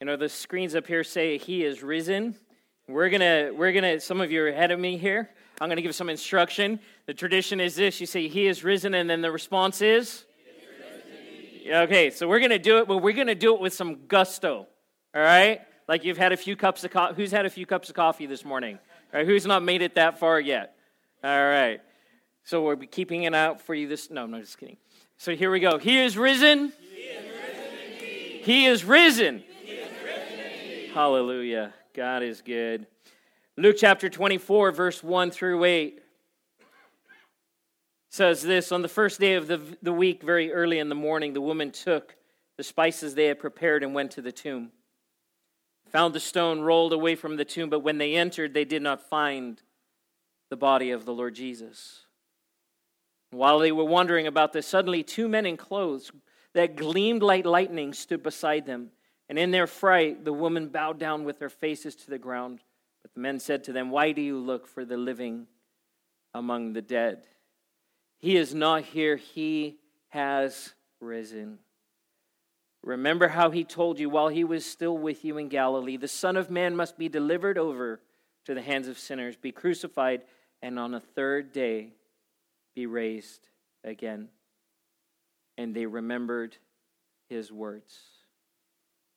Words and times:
You 0.00 0.06
know, 0.06 0.16
the 0.16 0.30
screens 0.30 0.74
up 0.74 0.86
here 0.86 1.04
say 1.04 1.36
he 1.36 1.62
is 1.62 1.82
risen. 1.82 2.34
We're 2.88 3.10
gonna, 3.10 3.50
we're 3.54 3.72
gonna, 3.72 4.00
some 4.00 4.22
of 4.22 4.32
you 4.32 4.40
are 4.44 4.48
ahead 4.48 4.70
of 4.70 4.80
me 4.80 4.96
here. 4.96 5.28
I'm 5.60 5.68
gonna 5.68 5.82
give 5.82 5.94
some 5.94 6.08
instruction. 6.08 6.80
The 7.04 7.12
tradition 7.12 7.60
is 7.60 7.74
this 7.74 8.00
you 8.00 8.06
say, 8.06 8.26
He 8.26 8.46
is 8.46 8.64
risen, 8.64 8.94
and 8.94 9.10
then 9.10 9.20
the 9.20 9.30
response 9.30 9.82
is? 9.82 10.24
Okay, 11.70 12.08
so 12.08 12.26
we're 12.26 12.40
gonna 12.40 12.58
do 12.58 12.78
it, 12.78 12.88
but 12.88 12.98
we're 12.98 13.12
gonna 13.12 13.34
do 13.34 13.54
it 13.54 13.60
with 13.60 13.74
some 13.74 14.06
gusto. 14.08 14.66
All 15.14 15.20
right? 15.20 15.60
Like 15.86 16.02
you've 16.02 16.16
had 16.16 16.32
a 16.32 16.36
few 16.38 16.56
cups 16.56 16.82
of 16.82 16.90
coffee. 16.90 17.16
Who's 17.16 17.30
had 17.30 17.44
a 17.44 17.50
few 17.50 17.66
cups 17.66 17.90
of 17.90 17.94
coffee 17.94 18.24
this 18.24 18.42
morning? 18.42 18.78
All 19.12 19.18
right, 19.18 19.26
who's 19.26 19.44
not 19.44 19.62
made 19.62 19.82
it 19.82 19.96
that 19.96 20.18
far 20.18 20.40
yet? 20.40 20.76
All 21.22 21.30
right. 21.30 21.82
So 22.44 22.64
we'll 22.64 22.76
be 22.76 22.86
keeping 22.86 23.24
it 23.24 23.34
out 23.34 23.60
for 23.60 23.74
you 23.74 23.86
this. 23.86 24.10
No, 24.10 24.24
I'm 24.24 24.40
just 24.40 24.56
kidding. 24.56 24.78
So 25.18 25.36
here 25.36 25.50
we 25.50 25.60
go. 25.60 25.76
He 25.76 25.98
is 25.98 26.16
risen. 26.16 26.72
He 26.80 27.02
is 27.02 27.24
risen. 27.26 28.44
He 28.44 28.64
is 28.64 28.84
risen. 28.86 29.44
Hallelujah. 30.92 31.72
God 31.94 32.24
is 32.24 32.42
good. 32.42 32.88
Luke 33.56 33.76
chapter 33.78 34.08
24, 34.08 34.72
verse 34.72 35.04
1 35.04 35.30
through 35.30 35.62
8 35.62 36.02
says 38.10 38.42
this 38.42 38.72
On 38.72 38.82
the 38.82 38.88
first 38.88 39.20
day 39.20 39.34
of 39.34 39.46
the, 39.46 39.60
the 39.82 39.92
week, 39.92 40.20
very 40.20 40.52
early 40.52 40.80
in 40.80 40.88
the 40.88 40.96
morning, 40.96 41.32
the 41.32 41.40
woman 41.40 41.70
took 41.70 42.16
the 42.56 42.64
spices 42.64 43.14
they 43.14 43.26
had 43.26 43.38
prepared 43.38 43.84
and 43.84 43.94
went 43.94 44.10
to 44.12 44.22
the 44.22 44.32
tomb. 44.32 44.72
Found 45.92 46.12
the 46.12 46.18
stone 46.18 46.60
rolled 46.60 46.92
away 46.92 47.14
from 47.14 47.36
the 47.36 47.44
tomb, 47.44 47.70
but 47.70 47.84
when 47.84 47.98
they 47.98 48.16
entered, 48.16 48.52
they 48.52 48.64
did 48.64 48.82
not 48.82 49.08
find 49.08 49.62
the 50.48 50.56
body 50.56 50.90
of 50.90 51.04
the 51.04 51.14
Lord 51.14 51.36
Jesus. 51.36 52.00
While 53.30 53.60
they 53.60 53.70
were 53.70 53.84
wondering 53.84 54.26
about 54.26 54.52
this, 54.52 54.66
suddenly 54.66 55.04
two 55.04 55.28
men 55.28 55.46
in 55.46 55.56
clothes 55.56 56.10
that 56.52 56.74
gleamed 56.74 57.22
like 57.22 57.44
lightning 57.46 57.92
stood 57.92 58.24
beside 58.24 58.66
them. 58.66 58.90
And 59.30 59.38
in 59.38 59.52
their 59.52 59.68
fright, 59.68 60.24
the 60.24 60.32
woman 60.32 60.66
bowed 60.70 60.98
down 60.98 61.22
with 61.22 61.38
their 61.38 61.48
faces 61.48 61.94
to 61.94 62.10
the 62.10 62.18
ground. 62.18 62.58
But 63.00 63.14
the 63.14 63.20
men 63.20 63.38
said 63.38 63.62
to 63.64 63.72
them, 63.72 63.90
Why 63.90 64.10
do 64.10 64.20
you 64.20 64.36
look 64.36 64.66
for 64.66 64.84
the 64.84 64.96
living 64.96 65.46
among 66.34 66.72
the 66.72 66.82
dead? 66.82 67.22
He 68.18 68.36
is 68.36 68.56
not 68.56 68.82
here, 68.82 69.14
he 69.14 69.78
has 70.08 70.74
risen. 71.00 71.60
Remember 72.82 73.28
how 73.28 73.50
he 73.50 73.62
told 73.62 74.00
you 74.00 74.10
while 74.10 74.28
he 74.28 74.42
was 74.42 74.66
still 74.66 74.98
with 74.98 75.24
you 75.24 75.38
in 75.38 75.48
Galilee 75.48 75.96
the 75.96 76.08
Son 76.08 76.36
of 76.36 76.50
Man 76.50 76.74
must 76.74 76.98
be 76.98 77.08
delivered 77.08 77.56
over 77.56 78.00
to 78.46 78.54
the 78.54 78.62
hands 78.62 78.88
of 78.88 78.98
sinners, 78.98 79.36
be 79.36 79.52
crucified, 79.52 80.22
and 80.60 80.76
on 80.76 80.92
a 80.92 81.00
third 81.00 81.52
day 81.52 81.92
be 82.74 82.84
raised 82.86 83.48
again. 83.84 84.28
And 85.56 85.72
they 85.72 85.86
remembered 85.86 86.56
his 87.28 87.52
words. 87.52 88.19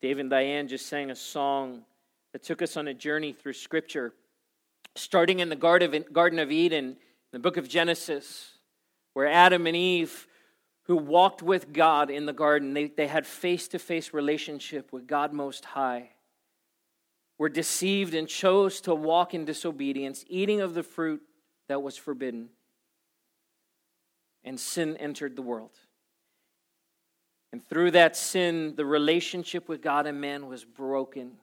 Dave 0.04 0.20
and 0.20 0.30
Diane 0.30 0.68
just 0.68 0.88
sang 0.88 1.12
a 1.12 1.16
song 1.16 1.86
that 2.34 2.44
took 2.44 2.62
us 2.62 2.76
on 2.76 2.90
a 2.90 2.94
journey 2.94 3.32
through 3.32 3.54
Scripture, 3.54 4.14
starting 4.96 5.40
in 5.40 5.48
the 5.48 5.56
Garden 5.56 6.40
of 6.40 6.52
Eden, 6.52 6.98
the 7.32 7.40
book 7.40 7.56
of 7.56 7.70
Genesis, 7.70 8.52
where 9.14 9.28
Adam 9.28 9.66
and 9.66 9.78
Eve, 9.78 10.28
who 10.88 10.98
walked 10.98 11.42
with 11.42 11.72
God 11.72 12.10
in 12.10 12.26
the 12.26 12.34
garden, 12.34 12.74
they, 12.74 12.88
they 12.88 13.08
had 13.08 13.26
face 13.26 13.70
to 13.70 13.80
face 13.80 14.14
relationship 14.14 14.92
with 14.92 15.08
God 15.08 15.32
Most 15.32 15.64
High, 15.64 16.10
were 17.38 17.48
deceived 17.48 18.14
and 18.14 18.28
chose 18.28 18.82
to 18.82 18.94
walk 18.94 19.34
in 19.34 19.46
disobedience, 19.46 20.26
eating 20.28 20.60
of 20.60 20.74
the 20.74 20.84
fruit 20.84 21.22
that 21.70 21.82
was 21.82 21.96
forbidden. 21.96 22.50
And 24.44 24.60
sin 24.60 24.98
entered 24.98 25.38
the 25.38 25.42
world. 25.42 25.72
And 27.54 27.64
through 27.70 27.92
that 27.92 28.18
sin, 28.18 28.74
the 28.76 28.86
relationship 28.86 29.70
with 29.70 29.80
God 29.80 30.08
and 30.08 30.20
man 30.20 30.48
was 30.48 30.66
broken. 30.66 31.34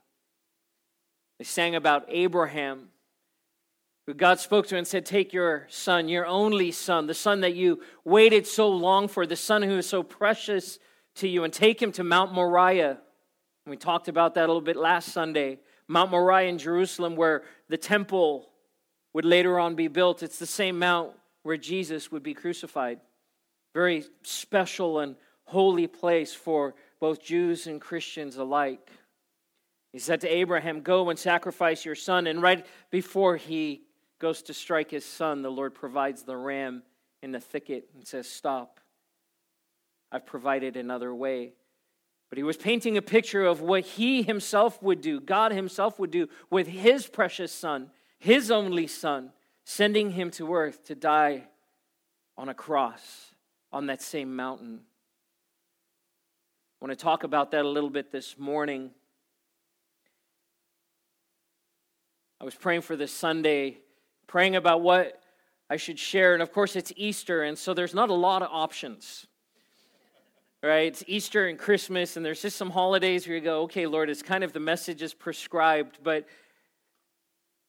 They 1.38 1.44
sang 1.44 1.76
about 1.76 2.04
Abraham, 2.08 2.88
who 4.08 4.14
God 4.14 4.40
spoke 4.40 4.66
to 4.66 4.76
and 4.76 4.84
said, 4.84 5.06
Take 5.06 5.32
your 5.32 5.68
son, 5.70 6.08
your 6.08 6.26
only 6.26 6.72
son, 6.72 7.06
the 7.06 7.14
son 7.14 7.42
that 7.42 7.54
you 7.54 7.80
waited 8.04 8.48
so 8.48 8.68
long 8.68 9.06
for, 9.06 9.24
the 9.24 9.36
son 9.36 9.62
who 9.62 9.78
is 9.78 9.88
so 9.88 10.02
precious 10.02 10.80
to 11.14 11.28
you, 11.28 11.44
and 11.44 11.52
take 11.52 11.80
him 11.80 11.92
to 11.92 12.02
Mount 12.02 12.34
Moriah. 12.34 12.98
We 13.64 13.76
talked 13.76 14.08
about 14.08 14.34
that 14.34 14.46
a 14.46 14.48
little 14.48 14.60
bit 14.60 14.76
last 14.76 15.12
Sunday. 15.12 15.60
Mount 15.86 16.10
Moriah 16.10 16.48
in 16.48 16.58
Jerusalem, 16.58 17.14
where 17.14 17.44
the 17.68 17.78
temple 17.78 18.50
would 19.12 19.24
later 19.24 19.60
on 19.60 19.76
be 19.76 19.86
built. 19.86 20.24
It's 20.24 20.40
the 20.40 20.46
same 20.46 20.76
mount 20.76 21.12
where 21.44 21.56
Jesus 21.56 22.10
would 22.10 22.24
be 22.24 22.34
crucified. 22.34 22.98
Very 23.74 24.02
special 24.24 24.98
and 24.98 25.14
holy 25.50 25.88
place 25.88 26.32
for 26.32 26.74
both 27.00 27.20
Jews 27.20 27.66
and 27.66 27.80
Christians 27.80 28.36
alike. 28.36 28.88
He 29.92 29.98
said 29.98 30.20
to 30.20 30.28
Abraham, 30.28 30.80
Go 30.80 31.10
and 31.10 31.18
sacrifice 31.18 31.84
your 31.84 31.96
son. 31.96 32.28
And 32.28 32.40
right 32.40 32.64
before 32.90 33.36
he 33.36 33.82
goes 34.20 34.42
to 34.42 34.54
strike 34.54 34.92
his 34.92 35.04
son, 35.04 35.42
the 35.42 35.50
Lord 35.50 35.74
provides 35.74 36.22
the 36.22 36.36
ram 36.36 36.84
in 37.20 37.32
the 37.32 37.40
thicket 37.40 37.88
and 37.94 38.06
says, 38.06 38.28
Stop. 38.28 38.78
I've 40.12 40.26
provided 40.26 40.76
another 40.76 41.12
way. 41.12 41.54
But 42.28 42.38
he 42.38 42.44
was 42.44 42.56
painting 42.56 42.96
a 42.96 43.02
picture 43.02 43.44
of 43.44 43.60
what 43.60 43.82
he 43.82 44.22
himself 44.22 44.80
would 44.82 45.00
do, 45.00 45.20
God 45.20 45.50
himself 45.50 45.98
would 45.98 46.12
do 46.12 46.28
with 46.48 46.68
his 46.68 47.08
precious 47.08 47.50
son, 47.50 47.90
his 48.20 48.52
only 48.52 48.86
son, 48.86 49.32
sending 49.64 50.12
him 50.12 50.30
to 50.32 50.54
earth 50.54 50.84
to 50.84 50.94
die 50.94 51.48
on 52.38 52.48
a 52.48 52.54
cross 52.54 53.34
on 53.72 53.86
that 53.86 54.00
same 54.00 54.36
mountain. 54.36 54.82
I 56.80 56.86
want 56.86 56.98
to 56.98 57.02
talk 57.02 57.24
about 57.24 57.50
that 57.50 57.66
a 57.66 57.68
little 57.68 57.90
bit 57.90 58.10
this 58.10 58.38
morning. 58.38 58.90
I 62.40 62.44
was 62.44 62.54
praying 62.54 62.80
for 62.80 62.96
this 62.96 63.12
Sunday, 63.12 63.76
praying 64.26 64.56
about 64.56 64.80
what 64.80 65.20
I 65.68 65.76
should 65.76 65.98
share. 65.98 66.32
And 66.32 66.42
of 66.42 66.54
course, 66.54 66.76
it's 66.76 66.90
Easter, 66.96 67.42
and 67.42 67.58
so 67.58 67.74
there's 67.74 67.92
not 67.92 68.08
a 68.08 68.14
lot 68.14 68.40
of 68.40 68.48
options. 68.50 69.26
Right? 70.62 70.86
It's 70.86 71.04
Easter 71.06 71.48
and 71.48 71.58
Christmas, 71.58 72.16
and 72.16 72.24
there's 72.24 72.40
just 72.40 72.56
some 72.56 72.70
holidays 72.70 73.26
where 73.26 73.36
you 73.36 73.42
go, 73.42 73.64
okay, 73.64 73.86
Lord, 73.86 74.08
it's 74.08 74.22
kind 74.22 74.42
of 74.42 74.54
the 74.54 74.60
message 74.60 75.02
is 75.02 75.12
prescribed. 75.12 75.98
But 76.02 76.26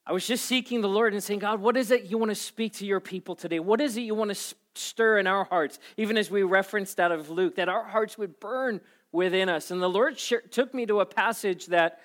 I 0.06 0.14
was 0.14 0.26
just 0.26 0.46
seeking 0.46 0.80
the 0.80 0.88
Lord 0.88 1.12
and 1.12 1.22
saying, 1.22 1.40
God, 1.40 1.60
what 1.60 1.76
is 1.76 1.92
it 1.92 2.06
you 2.06 2.18
want 2.18 2.32
to 2.32 2.36
speak 2.36 2.76
to 2.76 2.86
your 2.86 3.02
people 3.02 3.36
today? 3.36 3.60
What 3.60 3.82
is 3.82 3.98
it 3.98 4.02
you 4.02 4.16
want 4.16 4.34
to 4.34 4.56
stir 4.74 5.18
in 5.18 5.28
our 5.28 5.44
hearts? 5.44 5.80
Even 5.98 6.18
as 6.18 6.32
we 6.32 6.44
referenced 6.44 6.98
out 6.98 7.12
of 7.12 7.30
Luke, 7.30 7.56
that 7.56 7.68
our 7.68 7.84
hearts 7.84 8.18
would 8.18 8.40
burn 8.40 8.80
within 9.12 9.50
us. 9.50 9.72
And 9.72 9.82
the 9.82 9.90
Lord 9.90 10.18
took 10.18 10.74
me 10.74 10.86
to 10.86 11.00
a 11.02 11.06
passage 11.06 11.68
that 11.68 12.00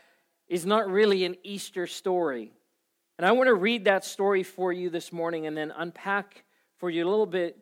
is 0.48 0.66
not 0.66 0.90
really 0.90 1.24
an 1.24 1.36
Easter 1.42 1.86
story. 1.86 2.52
And 3.18 3.26
I 3.26 3.32
want 3.32 3.48
to 3.48 3.54
read 3.54 3.84
that 3.84 4.04
story 4.04 4.42
for 4.42 4.72
you 4.72 4.90
this 4.90 5.12
morning 5.12 5.46
and 5.46 5.56
then 5.56 5.72
unpack 5.76 6.44
for 6.78 6.90
you 6.90 7.06
a 7.06 7.08
little 7.08 7.26
bit 7.26 7.58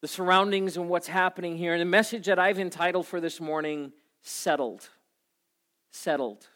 the 0.00 0.08
surroundings 0.08 0.76
and 0.76 0.88
what's 0.88 1.08
happening 1.08 1.56
here. 1.56 1.72
And 1.72 1.80
the 1.80 1.86
message 1.86 2.26
that 2.26 2.38
I've 2.38 2.58
entitled 2.58 3.06
for 3.06 3.20
this 3.20 3.40
morning, 3.40 3.92
Settled. 4.22 4.88
Settled. 5.90 6.46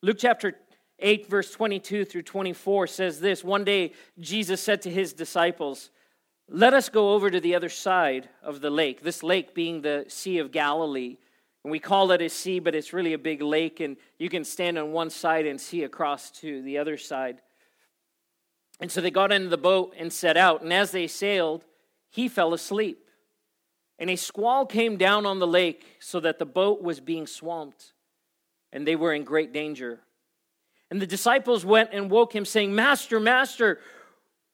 Luke 0.00 0.16
chapter 0.18 0.54
8, 0.98 1.28
verse 1.28 1.50
22 1.50 2.04
through 2.04 2.22
24 2.22 2.86
says 2.86 3.20
this 3.20 3.44
One 3.44 3.64
day, 3.64 3.92
Jesus 4.18 4.60
said 4.60 4.82
to 4.82 4.90
his 4.90 5.12
disciples, 5.12 5.90
let 6.50 6.74
us 6.74 6.88
go 6.88 7.12
over 7.12 7.30
to 7.30 7.40
the 7.40 7.54
other 7.54 7.68
side 7.68 8.28
of 8.42 8.60
the 8.60 8.70
lake, 8.70 9.02
this 9.02 9.22
lake 9.22 9.54
being 9.54 9.82
the 9.82 10.06
Sea 10.08 10.38
of 10.38 10.50
Galilee. 10.50 11.18
And 11.64 11.70
we 11.70 11.78
call 11.78 12.10
it 12.12 12.22
a 12.22 12.28
sea, 12.28 12.60
but 12.60 12.74
it's 12.74 12.92
really 12.92 13.12
a 13.12 13.18
big 13.18 13.42
lake, 13.42 13.80
and 13.80 13.96
you 14.18 14.30
can 14.30 14.44
stand 14.44 14.78
on 14.78 14.92
one 14.92 15.10
side 15.10 15.44
and 15.44 15.60
see 15.60 15.82
across 15.82 16.30
to 16.40 16.62
the 16.62 16.78
other 16.78 16.96
side. 16.96 17.42
And 18.80 18.90
so 18.90 19.00
they 19.00 19.10
got 19.10 19.32
into 19.32 19.48
the 19.48 19.58
boat 19.58 19.94
and 19.98 20.12
set 20.12 20.36
out. 20.36 20.62
And 20.62 20.72
as 20.72 20.92
they 20.92 21.06
sailed, 21.06 21.64
he 22.08 22.28
fell 22.28 22.54
asleep. 22.54 23.04
And 23.98 24.08
a 24.08 24.16
squall 24.16 24.64
came 24.64 24.96
down 24.96 25.26
on 25.26 25.40
the 25.40 25.46
lake 25.46 25.84
so 25.98 26.20
that 26.20 26.38
the 26.38 26.46
boat 26.46 26.80
was 26.80 27.00
being 27.00 27.26
swamped, 27.26 27.92
and 28.72 28.86
they 28.86 28.96
were 28.96 29.12
in 29.12 29.24
great 29.24 29.52
danger. 29.52 30.00
And 30.90 31.02
the 31.02 31.06
disciples 31.06 31.66
went 31.66 31.90
and 31.92 32.10
woke 32.10 32.34
him, 32.34 32.44
saying, 32.44 32.74
Master, 32.74 33.20
Master, 33.20 33.80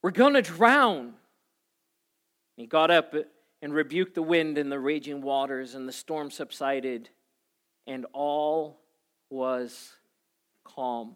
we're 0.03 0.11
going 0.11 0.35
to 0.35 0.43
drown. 0.43 1.15
He 2.57 2.67
got 2.67 2.91
up 2.91 3.15
and 3.63 3.73
rebuked 3.73 4.15
the 4.15 4.23
wind 4.23 4.59
and 4.59 4.71
the 4.71 4.79
raging 4.79 5.23
waters, 5.23 5.75
and 5.75 5.89
the 5.89 5.93
storm 5.93 6.31
subsided, 6.31 7.09
and 7.87 8.07
all 8.13 8.81
was 9.31 9.95
calm. 10.65 11.15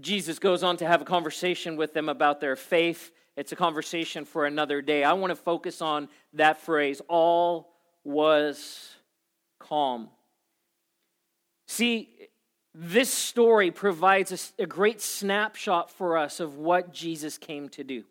Jesus 0.00 0.38
goes 0.38 0.62
on 0.62 0.76
to 0.78 0.86
have 0.86 1.02
a 1.02 1.04
conversation 1.04 1.76
with 1.76 1.92
them 1.92 2.08
about 2.08 2.40
their 2.40 2.56
faith. 2.56 3.10
It's 3.36 3.52
a 3.52 3.56
conversation 3.56 4.24
for 4.24 4.46
another 4.46 4.82
day. 4.82 5.04
I 5.04 5.12
want 5.14 5.30
to 5.30 5.36
focus 5.36 5.82
on 5.82 6.08
that 6.34 6.60
phrase 6.60 7.00
all 7.08 7.72
was 8.04 8.90
calm. 9.58 10.08
See, 11.66 12.10
this 12.74 13.10
story 13.10 13.70
provides 13.70 14.52
a, 14.58 14.66
great 14.66 15.00
snapshot 15.00 15.90
for 15.90 16.16
us 16.16 16.40
of 16.40 16.56
what 16.56 16.92
Jesus 16.92 17.36
came 17.36 17.68
to 17.70 17.84
do 17.84 18.04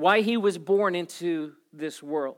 why 0.00 0.20
he 0.20 0.36
was 0.36 0.58
born 0.58 0.94
into 0.94 1.52
this 1.72 2.02
world. 2.02 2.36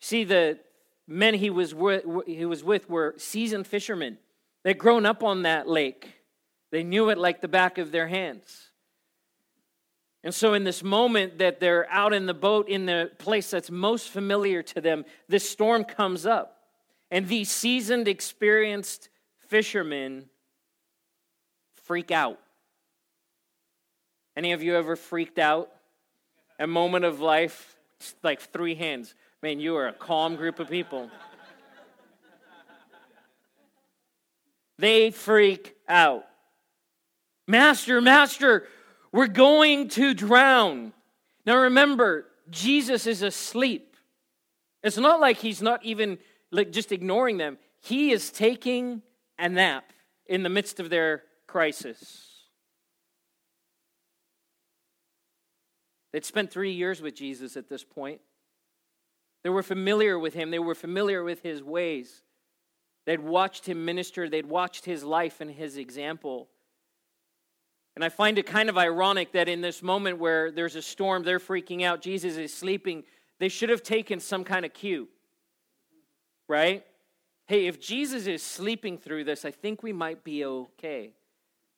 See, 0.00 0.24
the, 0.24 0.58
men 1.06 1.34
he 1.34 1.50
was, 1.50 1.74
with, 1.74 2.04
he 2.26 2.44
was 2.44 2.64
with 2.64 2.88
were 2.88 3.14
seasoned 3.16 3.66
fishermen. 3.66 4.18
They'd 4.64 4.78
grown 4.78 5.06
up 5.06 5.22
on 5.22 5.42
that 5.42 5.68
lake, 5.68 6.12
they 6.72 6.82
knew 6.82 7.10
it 7.10 7.18
like 7.18 7.40
the 7.40 7.48
back 7.48 7.78
of 7.78 7.92
their 7.92 8.08
hands. 8.08 8.70
And 10.24 10.34
so, 10.34 10.54
in 10.54 10.64
this 10.64 10.82
moment 10.82 11.38
that 11.38 11.60
they're 11.60 11.88
out 11.88 12.12
in 12.12 12.26
the 12.26 12.34
boat 12.34 12.68
in 12.68 12.84
the 12.84 13.12
place 13.18 13.50
that's 13.50 13.70
most 13.70 14.08
familiar 14.08 14.60
to 14.64 14.80
them, 14.80 15.04
this 15.28 15.48
storm 15.48 15.84
comes 15.84 16.26
up. 16.26 16.56
And 17.12 17.28
these 17.28 17.48
seasoned, 17.48 18.08
experienced 18.08 19.08
fishermen 19.48 20.28
freak 21.84 22.10
out. 22.10 22.40
Any 24.36 24.50
of 24.50 24.64
you 24.64 24.74
ever 24.74 24.96
freaked 24.96 25.38
out? 25.38 25.70
A 26.58 26.66
moment 26.66 27.04
of 27.04 27.20
life, 27.20 27.76
like 28.22 28.40
three 28.40 28.74
hands. 28.74 29.14
Man, 29.42 29.60
you 29.60 29.76
are 29.76 29.88
a 29.88 29.92
calm 29.92 30.36
group 30.36 30.58
of 30.58 30.70
people. 30.70 31.10
they 34.78 35.10
freak 35.10 35.76
out. 35.88 36.24
Master, 37.46 38.00
Master, 38.00 38.66
we're 39.12 39.26
going 39.28 39.88
to 39.90 40.14
drown. 40.14 40.92
Now 41.44 41.58
remember, 41.58 42.26
Jesus 42.50 43.06
is 43.06 43.22
asleep. 43.22 43.96
It's 44.82 44.96
not 44.96 45.20
like 45.20 45.38
he's 45.38 45.62
not 45.62 45.84
even 45.84 46.18
like 46.50 46.72
just 46.72 46.92
ignoring 46.92 47.36
them. 47.36 47.58
He 47.82 48.12
is 48.12 48.30
taking 48.30 49.02
a 49.38 49.48
nap 49.48 49.92
in 50.26 50.42
the 50.42 50.48
midst 50.48 50.80
of 50.80 50.90
their 50.90 51.22
crisis. 51.46 52.25
They'd 56.16 56.24
spent 56.24 56.50
three 56.50 56.72
years 56.72 57.02
with 57.02 57.14
Jesus 57.14 57.58
at 57.58 57.68
this 57.68 57.84
point. 57.84 58.22
They 59.42 59.50
were 59.50 59.62
familiar 59.62 60.18
with 60.18 60.32
him, 60.32 60.50
they 60.50 60.58
were 60.58 60.74
familiar 60.74 61.22
with 61.22 61.42
his 61.42 61.62
ways. 61.62 62.22
They'd 63.04 63.20
watched 63.20 63.66
him 63.66 63.84
minister, 63.84 64.26
they'd 64.26 64.46
watched 64.46 64.86
his 64.86 65.04
life 65.04 65.42
and 65.42 65.50
his 65.50 65.76
example. 65.76 66.48
And 67.96 68.02
I 68.02 68.08
find 68.08 68.38
it 68.38 68.46
kind 68.46 68.70
of 68.70 68.78
ironic 68.78 69.32
that 69.32 69.46
in 69.46 69.60
this 69.60 69.82
moment 69.82 70.18
where 70.18 70.50
there's 70.50 70.74
a 70.74 70.80
storm, 70.80 71.22
they're 71.22 71.38
freaking 71.38 71.82
out, 71.82 72.00
Jesus 72.00 72.38
is 72.38 72.54
sleeping, 72.54 73.04
they 73.38 73.50
should 73.50 73.68
have 73.68 73.82
taken 73.82 74.18
some 74.18 74.42
kind 74.42 74.64
of 74.64 74.72
cue, 74.72 75.08
right? 76.48 76.82
Hey, 77.46 77.66
if 77.66 77.78
Jesus 77.78 78.26
is 78.26 78.42
sleeping 78.42 78.96
through 78.96 79.24
this, 79.24 79.44
I 79.44 79.50
think 79.50 79.82
we 79.82 79.92
might 79.92 80.24
be 80.24 80.46
okay. 80.46 81.10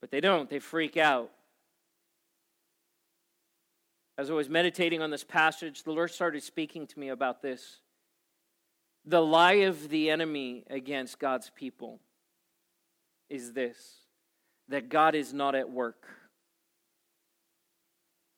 But 0.00 0.12
they 0.12 0.20
don't, 0.20 0.49
they 0.49 0.61
freak 0.61 0.96
out. 0.96 1.29
As 4.19 4.31
I 4.31 4.35
was 4.35 4.49
meditating 4.49 5.00
on 5.00 5.11
this 5.11 5.23
passage, 5.23 5.85
the 5.85 5.93
Lord 5.93 6.11
started 6.11 6.43
speaking 6.43 6.88
to 6.88 6.99
me 6.99 7.09
about 7.09 7.41
this. 7.41 7.79
The 9.06 9.23
lie 9.23 9.61
of 9.69 9.88
the 9.88 10.11
enemy 10.11 10.65
against 10.69 11.20
God's 11.20 11.50
people 11.55 12.00
is 13.31 13.53
this 13.53 14.00
that 14.69 14.88
God 14.88 15.15
is 15.15 15.32
not 15.32 15.55
at 15.55 15.70
work. 15.70 16.05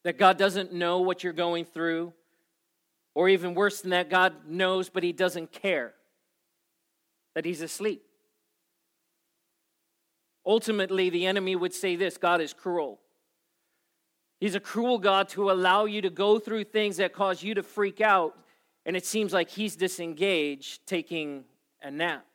That 0.03 0.17
God 0.17 0.37
doesn't 0.37 0.71
know 0.71 1.01
what 1.01 1.23
you're 1.23 1.33
going 1.33 1.65
through. 1.65 2.13
Or 3.13 3.27
even 3.27 3.55
worse 3.55 3.81
than 3.81 3.91
that, 3.91 4.09
God 4.09 4.47
knows, 4.47 4.87
but 4.87 5.03
He 5.03 5.11
doesn't 5.11 5.51
care. 5.51 5.93
That 7.35 7.43
He's 7.43 7.61
asleep. 7.61 8.03
Ultimately, 10.45 11.09
the 11.09 11.25
enemy 11.25 11.55
would 11.55 11.73
say 11.73 11.95
this 11.95 12.17
God 12.17 12.39
is 12.39 12.53
cruel. 12.53 12.99
He's 14.41 14.55
a 14.55 14.59
cruel 14.59 14.97
God 14.97 15.29
to 15.29 15.51
allow 15.51 15.85
you 15.85 16.01
to 16.01 16.09
go 16.09 16.39
through 16.39 16.63
things 16.63 16.97
that 16.97 17.13
cause 17.13 17.43
you 17.43 17.53
to 17.53 17.63
freak 17.63 18.01
out, 18.01 18.35
and 18.87 18.97
it 18.97 19.05
seems 19.05 19.31
like 19.31 19.49
He's 19.49 19.75
disengaged, 19.75 20.85
taking 20.87 21.45
a 21.81 21.91
nap. 21.91 22.25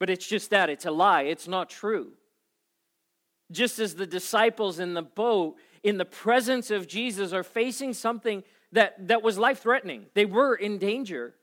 But 0.00 0.08
it's 0.08 0.26
just 0.26 0.48
that 0.48 0.70
it's 0.70 0.86
a 0.86 0.90
lie, 0.90 1.22
it's 1.22 1.46
not 1.46 1.68
true. 1.68 2.12
Just 3.50 3.78
as 3.78 3.94
the 3.94 4.06
disciples 4.06 4.78
in 4.78 4.94
the 4.94 5.02
boat, 5.02 5.56
in 5.82 5.98
the 5.98 6.06
presence 6.06 6.70
of 6.70 6.88
Jesus, 6.88 7.34
are 7.34 7.42
facing 7.42 7.92
something 7.92 8.42
that, 8.72 9.08
that 9.08 9.22
was 9.22 9.36
life 9.36 9.60
threatening, 9.60 10.06
they 10.14 10.24
were 10.24 10.54
in 10.54 10.78
danger. 10.78 11.34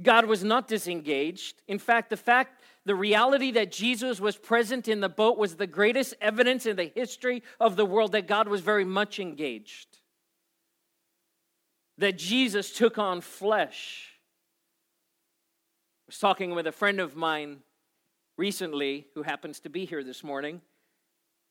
God 0.00 0.24
was 0.24 0.42
not 0.42 0.68
disengaged. 0.68 1.60
In 1.68 1.78
fact, 1.78 2.08
the 2.08 2.16
fact, 2.16 2.57
the 2.88 2.94
reality 2.94 3.50
that 3.50 3.70
Jesus 3.70 4.18
was 4.18 4.38
present 4.38 4.88
in 4.88 5.00
the 5.00 5.10
boat 5.10 5.36
was 5.36 5.56
the 5.56 5.66
greatest 5.66 6.14
evidence 6.22 6.64
in 6.64 6.76
the 6.76 6.90
history 6.94 7.42
of 7.60 7.76
the 7.76 7.84
world 7.84 8.12
that 8.12 8.26
God 8.26 8.48
was 8.48 8.62
very 8.62 8.86
much 8.86 9.20
engaged. 9.20 9.98
That 11.98 12.16
Jesus 12.16 12.72
took 12.72 12.96
on 12.96 13.20
flesh 13.20 14.14
I 16.06 16.08
was 16.08 16.18
talking 16.18 16.54
with 16.54 16.66
a 16.66 16.72
friend 16.72 17.00
of 17.00 17.14
mine 17.14 17.58
recently 18.38 19.08
who 19.14 19.22
happens 19.24 19.60
to 19.60 19.68
be 19.68 19.84
here 19.84 20.02
this 20.02 20.24
morning 20.24 20.62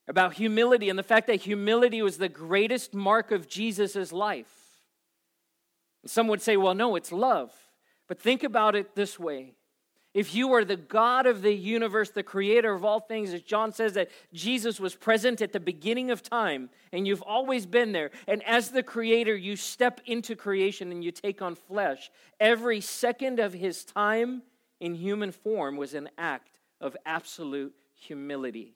about 0.07 0.33
humility 0.33 0.89
and 0.89 0.97
the 0.97 1.03
fact 1.03 1.27
that 1.27 1.35
humility 1.35 2.01
was 2.01 2.17
the 2.17 2.27
greatest 2.27 2.95
mark 2.95 3.31
of 3.31 3.47
Jesus' 3.47 4.11
life. 4.11 4.81
And 6.01 6.09
some 6.09 6.27
would 6.29 6.41
say, 6.41 6.57
well, 6.57 6.73
no, 6.73 6.95
it's 6.95 7.11
love. 7.11 7.53
But 8.07 8.19
think 8.19 8.43
about 8.43 8.75
it 8.75 8.95
this 8.95 9.19
way. 9.19 9.53
If 10.17 10.33
you 10.33 10.51
are 10.53 10.65
the 10.65 10.77
God 10.77 11.27
of 11.27 11.43
the 11.43 11.53
universe, 11.53 12.09
the 12.09 12.23
creator 12.23 12.73
of 12.73 12.83
all 12.83 12.99
things, 12.99 13.35
as 13.35 13.43
John 13.43 13.71
says 13.71 13.93
that 13.93 14.09
Jesus 14.33 14.79
was 14.79 14.95
present 14.95 15.43
at 15.43 15.53
the 15.53 15.59
beginning 15.59 16.09
of 16.09 16.23
time 16.23 16.71
and 16.91 17.05
you've 17.05 17.21
always 17.21 17.67
been 17.67 17.91
there, 17.91 18.09
and 18.27 18.41
as 18.41 18.71
the 18.71 18.81
creator, 18.81 19.35
you 19.35 19.55
step 19.55 20.01
into 20.07 20.35
creation 20.35 20.91
and 20.91 21.03
you 21.03 21.11
take 21.11 21.43
on 21.43 21.53
flesh, 21.53 22.09
every 22.39 22.81
second 22.81 23.39
of 23.39 23.53
his 23.53 23.85
time 23.85 24.41
in 24.79 24.95
human 24.95 25.31
form 25.31 25.77
was 25.77 25.93
an 25.93 26.09
act 26.17 26.61
of 26.81 26.97
absolute 27.05 27.75
humility. 27.93 28.73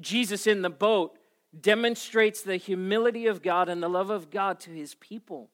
Jesus 0.00 0.46
in 0.46 0.60
the 0.60 0.68
boat 0.68 1.16
demonstrates 1.58 2.42
the 2.42 2.58
humility 2.58 3.26
of 3.26 3.42
God 3.42 3.70
and 3.70 3.82
the 3.82 3.88
love 3.88 4.10
of 4.10 4.30
God 4.30 4.60
to 4.60 4.70
his 4.70 4.96
people. 4.96 5.48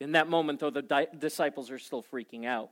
In 0.00 0.12
that 0.12 0.28
moment, 0.28 0.60
though, 0.60 0.70
the 0.70 0.82
di- 0.82 1.08
disciples 1.18 1.70
are 1.70 1.78
still 1.78 2.02
freaking 2.02 2.46
out. 2.46 2.70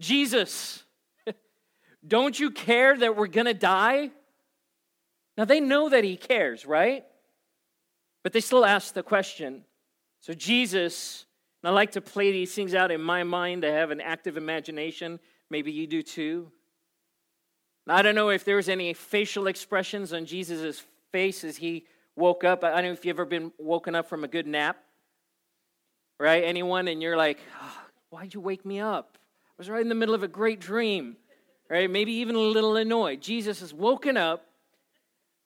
Jesus, 0.00 0.84
don't 2.06 2.38
you 2.38 2.50
care 2.50 2.96
that 2.96 3.16
we're 3.16 3.28
going 3.28 3.46
to 3.46 3.54
die? 3.54 4.10
Now, 5.36 5.44
they 5.44 5.60
know 5.60 5.88
that 5.88 6.04
he 6.04 6.16
cares, 6.16 6.66
right? 6.66 7.04
But 8.22 8.32
they 8.32 8.40
still 8.40 8.64
ask 8.64 8.94
the 8.94 9.02
question. 9.02 9.64
So, 10.20 10.32
Jesus 10.32 11.26
and 11.64 11.70
I 11.70 11.72
like 11.72 11.92
to 11.92 12.02
play 12.02 12.30
these 12.30 12.54
things 12.54 12.74
out 12.74 12.90
in 12.90 13.00
my 13.00 13.22
mind. 13.22 13.64
I 13.64 13.70
have 13.70 13.90
an 13.90 14.02
active 14.02 14.36
imagination. 14.36 15.18
Maybe 15.48 15.72
you 15.72 15.86
do 15.86 16.02
too. 16.02 16.52
I 17.88 18.02
don't 18.02 18.14
know 18.14 18.28
if 18.28 18.44
there 18.44 18.56
was 18.56 18.68
any 18.68 18.92
facial 18.92 19.46
expressions 19.46 20.12
on 20.12 20.26
Jesus' 20.26 20.84
face 21.10 21.42
as 21.42 21.56
he 21.56 21.86
woke 22.16 22.44
up. 22.44 22.64
I 22.64 22.82
don't 22.82 22.84
know 22.84 22.92
if 22.92 23.06
you've 23.06 23.16
ever 23.16 23.24
been 23.24 23.50
woken 23.56 23.94
up 23.94 24.10
from 24.10 24.24
a 24.24 24.28
good 24.28 24.46
nap, 24.46 24.76
right? 26.18 26.44
Anyone, 26.44 26.88
and 26.88 27.02
you're 27.02 27.16
like, 27.16 27.38
oh, 27.60 27.82
why'd 28.10 28.34
you 28.34 28.40
wake 28.40 28.64
me 28.64 28.80
up? 28.80 29.18
I 29.48 29.54
was 29.58 29.70
right 29.70 29.82
in 29.82 29.88
the 29.88 29.94
middle 29.94 30.14
of 30.14 30.22
a 30.22 30.28
great 30.28 30.60
dream, 30.60 31.16
right? 31.68 31.90
Maybe 31.90 32.12
even 32.12 32.34
a 32.34 32.40
little 32.40 32.76
annoyed. 32.76 33.20
Jesus 33.20 33.62
is 33.62 33.72
woken 33.72 34.16
up 34.16 34.46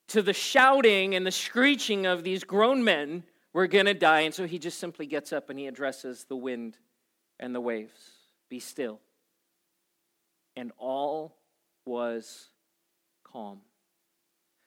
to 0.09 0.23
the 0.23 0.33
shouting 0.33 1.15
and 1.15 1.27
the 1.27 1.31
screeching 1.31 2.07
of 2.07 2.25
these 2.25 2.45
grown 2.45 2.83
men 2.83 3.23
we're 3.53 3.67
going 3.67 3.87
to 3.87 3.95
die. 3.95 4.21
And 4.21 4.35
so 4.35 4.47
he 4.47 4.59
just 4.59 4.79
simply 4.79 5.07
gets 5.07 5.33
up 5.33 5.51
and 5.51 5.59
he 5.59 5.67
addresses 5.67 6.25
the 6.29 6.37
wind 6.37 6.79
and 7.41 7.55
the 7.55 7.61
waves 7.61 8.13
Be 8.49 8.61
still. 8.61 9.01
And 10.57 10.73
all 10.79 11.37
was 11.85 12.49
calm. 13.25 13.61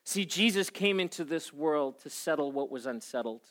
See, 0.04 0.26
Jesus 0.26 0.70
came 0.70 1.00
into 1.00 1.24
this 1.24 1.54
world 1.54 2.00
to 2.00 2.10
settle 2.10 2.52
what 2.52 2.72
was 2.72 2.86
unsettled. 2.86 3.42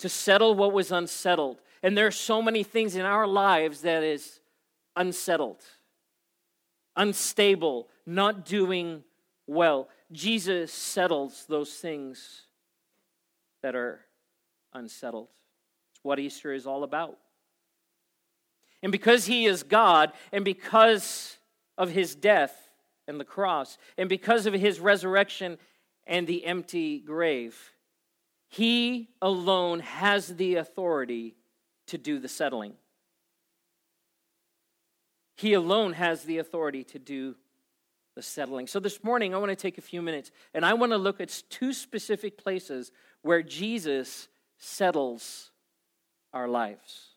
To 0.00 0.08
settle 0.08 0.54
what 0.54 0.72
was 0.72 0.92
unsettled. 0.92 1.60
And 1.82 1.96
there 1.96 2.06
are 2.06 2.10
so 2.10 2.42
many 2.42 2.62
things 2.62 2.96
in 2.96 3.02
our 3.02 3.26
lives 3.26 3.82
that 3.82 4.02
is 4.02 4.40
unsettled, 4.96 5.62
unstable, 6.96 7.88
not 8.04 8.44
doing 8.44 9.04
well. 9.46 9.88
Jesus 10.12 10.72
settles 10.72 11.44
those 11.48 11.72
things 11.74 12.42
that 13.62 13.74
are 13.74 14.00
unsettled. 14.72 15.28
It's 15.92 16.02
what 16.02 16.18
Easter 16.18 16.52
is 16.52 16.66
all 16.66 16.82
about. 16.82 17.18
And 18.82 18.90
because 18.90 19.26
he 19.26 19.46
is 19.46 19.62
God, 19.62 20.12
and 20.32 20.44
because 20.44 21.36
of 21.76 21.90
his 21.90 22.14
death 22.14 22.70
and 23.06 23.20
the 23.20 23.24
cross, 23.24 23.76
and 23.98 24.08
because 24.08 24.46
of 24.46 24.54
his 24.54 24.80
resurrection 24.80 25.58
and 26.06 26.26
the 26.26 26.44
empty 26.46 26.98
grave, 27.00 27.72
he 28.50 29.08
alone 29.22 29.78
has 29.80 30.26
the 30.26 30.56
authority 30.56 31.36
to 31.86 31.96
do 31.96 32.18
the 32.18 32.28
settling. 32.28 32.74
He 35.36 35.54
alone 35.54 35.92
has 35.92 36.24
the 36.24 36.38
authority 36.38 36.84
to 36.84 36.98
do 36.98 37.36
the 38.16 38.22
settling. 38.22 38.66
So 38.66 38.80
this 38.80 39.02
morning, 39.04 39.34
I 39.34 39.38
want 39.38 39.50
to 39.50 39.56
take 39.56 39.78
a 39.78 39.82
few 39.82 40.02
minutes 40.02 40.32
and 40.52 40.66
I 40.66 40.74
want 40.74 40.90
to 40.90 40.98
look 40.98 41.20
at 41.20 41.42
two 41.48 41.72
specific 41.72 42.36
places 42.36 42.90
where 43.22 43.42
Jesus 43.42 44.28
settles 44.58 45.52
our 46.32 46.48
lives. 46.48 47.10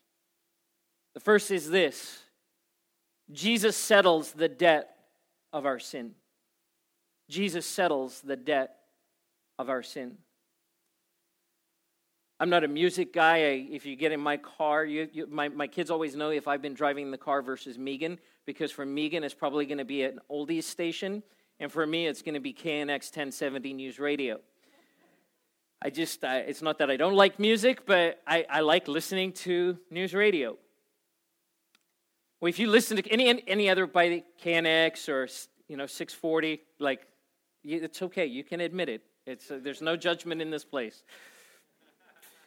The 1.14 1.20
first 1.20 1.50
is 1.50 1.68
this 1.68 2.22
Jesus 3.32 3.76
settles 3.76 4.32
the 4.32 4.48
debt 4.48 4.94
of 5.52 5.66
our 5.66 5.80
sin. 5.80 6.12
Jesus 7.28 7.66
settles 7.66 8.20
the 8.20 8.36
debt 8.36 8.76
of 9.58 9.68
our 9.68 9.82
sin. 9.82 10.18
I'm 12.44 12.50
not 12.50 12.62
a 12.62 12.68
music 12.68 13.14
guy. 13.14 13.36
I, 13.36 13.66
if 13.70 13.86
you 13.86 13.96
get 13.96 14.12
in 14.12 14.20
my 14.20 14.36
car, 14.36 14.84
you, 14.84 15.08
you, 15.14 15.26
my, 15.30 15.48
my 15.48 15.66
kids 15.66 15.90
always 15.90 16.14
know 16.14 16.28
if 16.28 16.46
I've 16.46 16.60
been 16.60 16.74
driving 16.74 17.10
the 17.10 17.16
car 17.16 17.40
versus 17.40 17.78
Megan, 17.78 18.18
because 18.44 18.70
for 18.70 18.84
Megan, 18.84 19.24
it's 19.24 19.32
probably 19.32 19.64
going 19.64 19.78
to 19.78 19.84
be 19.86 20.02
an 20.02 20.20
oldies 20.30 20.64
station, 20.64 21.22
and 21.58 21.72
for 21.72 21.86
me, 21.86 22.06
it's 22.06 22.20
going 22.20 22.34
to 22.34 22.40
be 22.40 22.52
KNX 22.52 23.04
1070 23.16 23.72
News 23.72 23.98
Radio. 23.98 24.40
I 25.80 25.88
just, 25.88 26.22
I, 26.22 26.40
it's 26.40 26.60
not 26.60 26.76
that 26.80 26.90
I 26.90 26.98
don't 26.98 27.14
like 27.14 27.38
music, 27.38 27.86
but 27.86 28.20
I, 28.26 28.44
I 28.50 28.60
like 28.60 28.88
listening 28.88 29.32
to 29.32 29.78
news 29.90 30.12
radio. 30.12 30.58
Well, 32.42 32.50
if 32.50 32.58
you 32.58 32.66
listen 32.66 32.98
to 32.98 33.10
any, 33.10 33.42
any 33.48 33.70
other 33.70 33.86
by 33.86 34.22
KNX 34.44 35.08
or, 35.08 35.28
you 35.66 35.78
know, 35.78 35.86
640, 35.86 36.60
like, 36.78 37.06
it's 37.64 38.02
okay. 38.02 38.26
You 38.26 38.44
can 38.44 38.60
admit 38.60 38.90
it. 38.90 39.00
It's, 39.24 39.50
uh, 39.50 39.60
there's 39.62 39.80
no 39.80 39.96
judgment 39.96 40.42
in 40.42 40.50
this 40.50 40.66
place. 40.66 41.04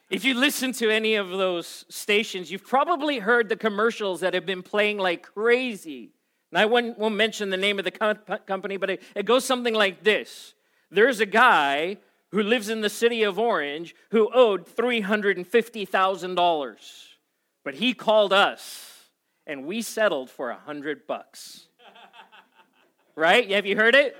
If 0.10 0.24
you 0.24 0.36
listen 0.36 0.72
to 0.74 0.90
any 0.90 1.16
of 1.16 1.30
those 1.30 1.84
stations, 1.90 2.50
you've 2.50 2.66
probably 2.66 3.20
heard 3.20 3.50
the 3.50 3.58
commercials 3.58 4.22
that 4.22 4.34
have 4.34 4.46
been 4.46 4.64
playing 4.64 5.00
like 5.00 5.34
crazy. 5.34 6.14
And 6.52 6.60
I 6.60 6.66
won't, 6.66 6.98
won't 6.98 7.16
mention 7.16 7.50
the 7.50 7.58
name 7.58 7.78
of 7.78 7.84
the 7.84 7.92
company, 7.92 8.78
but 8.78 8.90
it, 8.90 9.04
it 9.16 9.26
goes 9.26 9.44
something 9.44 9.74
like 9.74 10.06
this 10.06 10.54
There's 10.90 11.20
a 11.20 11.26
guy 11.26 11.98
who 12.32 12.42
lives 12.42 12.70
in 12.70 12.80
the 12.82 12.90
city 12.90 13.24
of 13.24 13.38
Orange 13.38 13.94
who 14.12 14.30
owed 14.34 14.66
$350,000, 14.66 17.08
but 17.64 17.76
he 17.76 17.94
called 17.94 18.32
us 18.32 18.94
and 19.46 19.66
we 19.66 19.82
settled 19.82 20.30
for 20.30 20.52
a 20.52 20.58
hundred 20.58 21.06
bucks. 21.08 21.68
right? 23.16 23.52
Have 23.52 23.66
you 23.66 23.76
heard 23.76 23.96
it? 23.96 24.16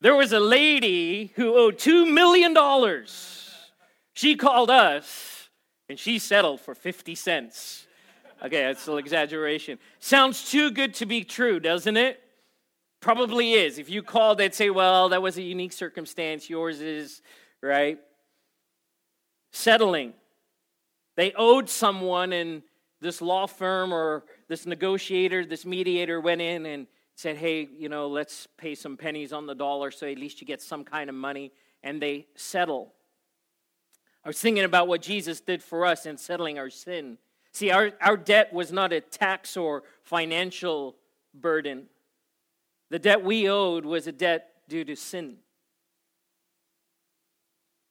There 0.00 0.14
was 0.14 0.32
a 0.32 0.40
lady 0.40 1.32
who 1.36 1.54
owed 1.54 1.78
$2 1.78 2.12
million 2.12 2.54
she 4.16 4.34
called 4.34 4.70
us 4.70 5.50
and 5.90 5.98
she 5.98 6.18
settled 6.18 6.62
for 6.62 6.74
50 6.74 7.14
cents. 7.14 7.86
Okay, 8.42 8.62
that's 8.62 8.88
an 8.88 8.96
exaggeration. 8.96 9.78
Sounds 9.98 10.50
too 10.50 10.70
good 10.70 10.94
to 10.94 11.06
be 11.06 11.22
true, 11.22 11.60
doesn't 11.60 11.98
it? 11.98 12.18
Probably 13.00 13.52
is. 13.52 13.78
If 13.78 13.90
you 13.90 14.02
called, 14.02 14.38
they'd 14.38 14.54
say, 14.54 14.70
well, 14.70 15.10
that 15.10 15.20
was 15.20 15.36
a 15.36 15.42
unique 15.42 15.74
circumstance. 15.74 16.48
Yours 16.48 16.80
is, 16.80 17.20
right? 17.62 17.98
Settling. 19.52 20.14
They 21.16 21.34
owed 21.36 21.68
someone, 21.68 22.32
and 22.32 22.62
this 23.02 23.20
law 23.20 23.46
firm 23.46 23.92
or 23.92 24.24
this 24.48 24.64
negotiator, 24.64 25.44
this 25.44 25.66
mediator 25.66 26.22
went 26.22 26.40
in 26.40 26.64
and 26.64 26.86
said, 27.16 27.36
hey, 27.36 27.68
you 27.78 27.90
know, 27.90 28.08
let's 28.08 28.48
pay 28.56 28.74
some 28.74 28.96
pennies 28.96 29.34
on 29.34 29.46
the 29.46 29.54
dollar 29.54 29.90
so 29.90 30.06
at 30.06 30.16
least 30.16 30.40
you 30.40 30.46
get 30.46 30.62
some 30.62 30.84
kind 30.84 31.10
of 31.10 31.16
money. 31.16 31.52
And 31.82 32.00
they 32.00 32.26
settle. 32.34 32.94
I 34.26 34.28
was 34.28 34.40
thinking 34.40 34.64
about 34.64 34.88
what 34.88 35.02
Jesus 35.02 35.40
did 35.40 35.62
for 35.62 35.86
us 35.86 36.04
in 36.04 36.16
settling 36.18 36.58
our 36.58 36.68
sin. 36.68 37.16
See, 37.52 37.70
our, 37.70 37.92
our 38.00 38.16
debt 38.16 38.52
was 38.52 38.72
not 38.72 38.92
a 38.92 39.00
tax 39.00 39.56
or 39.56 39.84
financial 40.02 40.96
burden. 41.32 41.84
The 42.90 42.98
debt 42.98 43.22
we 43.22 43.48
owed 43.48 43.84
was 43.84 44.08
a 44.08 44.12
debt 44.12 44.48
due 44.68 44.82
to 44.82 44.96
sin. 44.96 45.36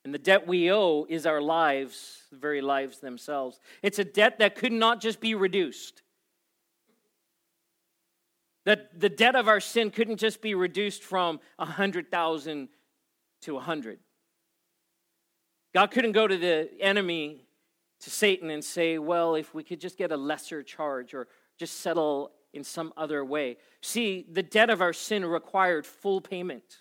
And 0.03 0.13
the 0.13 0.19
debt 0.19 0.45
we 0.45 0.69
owe 0.73 1.05
is 1.07 1.25
our 1.25 1.39
lives, 1.39 2.23
the 2.33 2.37
very 2.37 2.59
lives 2.59 2.99
themselves. 2.99 3.61
It's 3.81 3.99
a 3.99 4.03
debt 4.03 4.39
that 4.39 4.55
could 4.57 4.73
not 4.73 4.99
just 4.99 5.21
be 5.21 5.35
reduced. 5.35 6.01
That 8.65 8.99
the 8.99 9.07
debt 9.07 9.37
of 9.37 9.47
our 9.47 9.61
sin 9.61 9.89
couldn't 9.89 10.17
just 10.17 10.41
be 10.41 10.53
reduced 10.53 11.01
from 11.01 11.39
a 11.57 11.65
hundred 11.65 12.11
thousand 12.11 12.67
to 13.43 13.55
a 13.55 13.61
hundred. 13.61 13.99
God 15.75 15.91
couldn't 15.91 16.13
go 16.13 16.25
to 16.25 16.37
the 16.37 16.69
enemy, 16.79 17.41
to 17.99 18.09
Satan, 18.09 18.49
and 18.49 18.63
say, 18.63 18.97
well, 18.97 19.35
if 19.35 19.53
we 19.53 19.61
could 19.61 19.81
just 19.81 19.97
get 19.97 20.09
a 20.13 20.15
lesser 20.15 20.63
charge 20.63 21.13
or 21.13 21.27
just 21.59 21.81
settle 21.81 22.31
in 22.53 22.63
some 22.63 22.93
other 22.95 23.25
way. 23.25 23.57
See, 23.81 24.25
the 24.31 24.41
debt 24.41 24.69
of 24.69 24.79
our 24.79 24.93
sin 24.93 25.25
required 25.25 25.85
full 25.85 26.21
payment. 26.21 26.77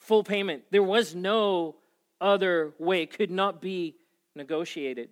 Full 0.00 0.22
payment. 0.22 0.64
There 0.70 0.82
was 0.82 1.14
no 1.14 1.76
other 2.20 2.74
way, 2.78 3.04
it 3.04 3.16
could 3.16 3.30
not 3.30 3.62
be 3.62 3.96
negotiated. 4.36 5.08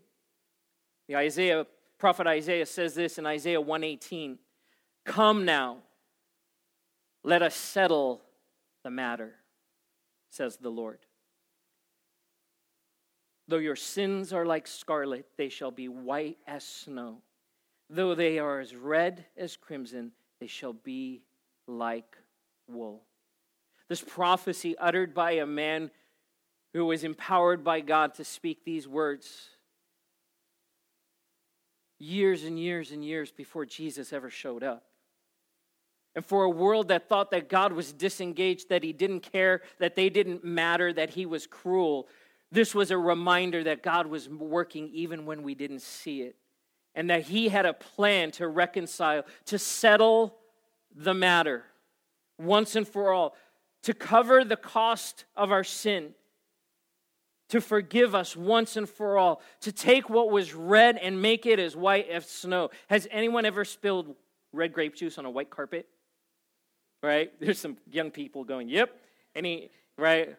The 1.08 1.16
Isaiah 1.16 1.66
prophet 1.96 2.26
Isaiah 2.26 2.66
says 2.66 2.94
this 2.94 3.16
in 3.16 3.24
Isaiah 3.24 3.62
118. 3.62 4.38
Come 5.06 5.46
now, 5.46 5.78
let 7.24 7.40
us 7.40 7.54
settle 7.54 8.20
the 8.84 8.90
matter, 8.90 9.32
says 10.28 10.58
the 10.58 10.68
Lord. 10.68 10.98
Though 13.50 13.59
your 13.59 13.75
sins 13.75 14.33
are 14.33 14.47
like 14.47 14.69
scarlet, 14.69 15.26
they 15.37 15.49
shall 15.49 15.73
be 15.73 15.88
white 15.88 16.38
as 16.47 16.62
snow. 16.62 17.19
Though 17.88 18.14
they 18.14 18.38
are 18.38 18.61
as 18.61 18.76
red 18.76 19.25
as 19.37 19.57
crimson, 19.57 20.12
they 20.38 20.47
shall 20.47 20.73
be 20.73 21.23
like 21.66 22.16
wool. 22.69 23.02
This 23.88 24.02
prophecy, 24.02 24.78
uttered 24.78 25.14
by 25.14 25.33
a 25.33 25.47
man 25.47 25.90
who 26.75 26.87
was 26.87 27.02
empowered 27.02 27.64
by 27.64 27.80
God 27.80 28.14
to 28.14 28.25
speak 28.25 28.64
these 28.64 28.87
words, 28.87 29.49
years 31.99 32.45
and 32.45 32.57
years 32.57 32.92
and 32.92 33.04
years 33.04 33.33
before 33.33 33.66
Jesus 33.66 34.12
ever 34.12 34.30
showed 34.30 34.62
up. 34.62 34.85
And 36.14 36.25
for 36.25 36.45
a 36.45 36.50
world 36.50 36.87
that 36.87 37.09
thought 37.09 37.33
that 37.33 37.49
God 37.49 37.73
was 37.73 37.92
disengaged, 37.92 38.69
that 38.69 38.85
he 38.85 38.92
didn't 38.92 39.23
care, 39.33 39.62
that 39.80 39.97
they 39.97 40.09
didn't 40.09 40.45
matter, 40.45 40.92
that 40.92 41.11
he 41.11 41.26
was 41.26 41.49
cruel, 41.49 42.07
this 42.52 42.75
was 42.75 42.90
a 42.90 42.99
reminder 42.99 43.64
that 43.64 43.83
God 43.83 44.07
was 44.07 44.28
working 44.28 44.90
even 44.92 45.26
when 45.26 45.42
we 45.42 45.54
didn't 45.54 45.83
see 45.83 46.23
it, 46.23 46.37
and 46.95 47.11
that 47.11 47.23
He 47.23 47.49
had 47.49 47.66
a 47.66 47.73
plan 47.73 48.30
to 48.33 48.49
reconcile, 48.49 49.25
to 49.47 49.59
settle 49.59 50.37
the 50.95 51.14
matter 51.14 51.64
once 52.38 52.75
and 52.75 52.88
for 52.88 53.12
all, 53.12 53.37
to 53.83 53.95
cover 53.95 54.45
the 54.45 54.57
cost 54.57 55.25
of 55.37 55.52
our 55.52 55.64
sin, 55.64 56.14
to 57.49 57.61
forgive 57.61 58.14
us 58.14 58.37
once 58.37 58.76
and 58.76 58.88
for 58.88 59.19
all, 59.19 59.42
to 59.61 59.73
take 59.73 60.09
what 60.11 60.30
was 60.30 60.54
red 60.54 60.97
and 60.97 61.21
make 61.21 61.47
it 61.47 61.59
as 61.59 61.76
white 61.76 62.09
as 62.09 62.26
snow. 62.26 62.71
Has 62.88 63.09
anyone 63.11 63.45
ever 63.45 63.64
spilled 63.64 64.14
red 64.52 64.73
grape 64.73 64.95
juice 64.95 65.19
on 65.19 65.25
a 65.25 65.30
white 65.30 65.50
carpet? 65.50 65.88
Right? 67.02 67.33
There's 67.40 67.59
some 67.59 67.76
young 67.90 68.11
people 68.11 68.45
going, 68.45 68.69
yep. 68.69 68.90
Any, 69.35 69.71
right? 69.97 70.37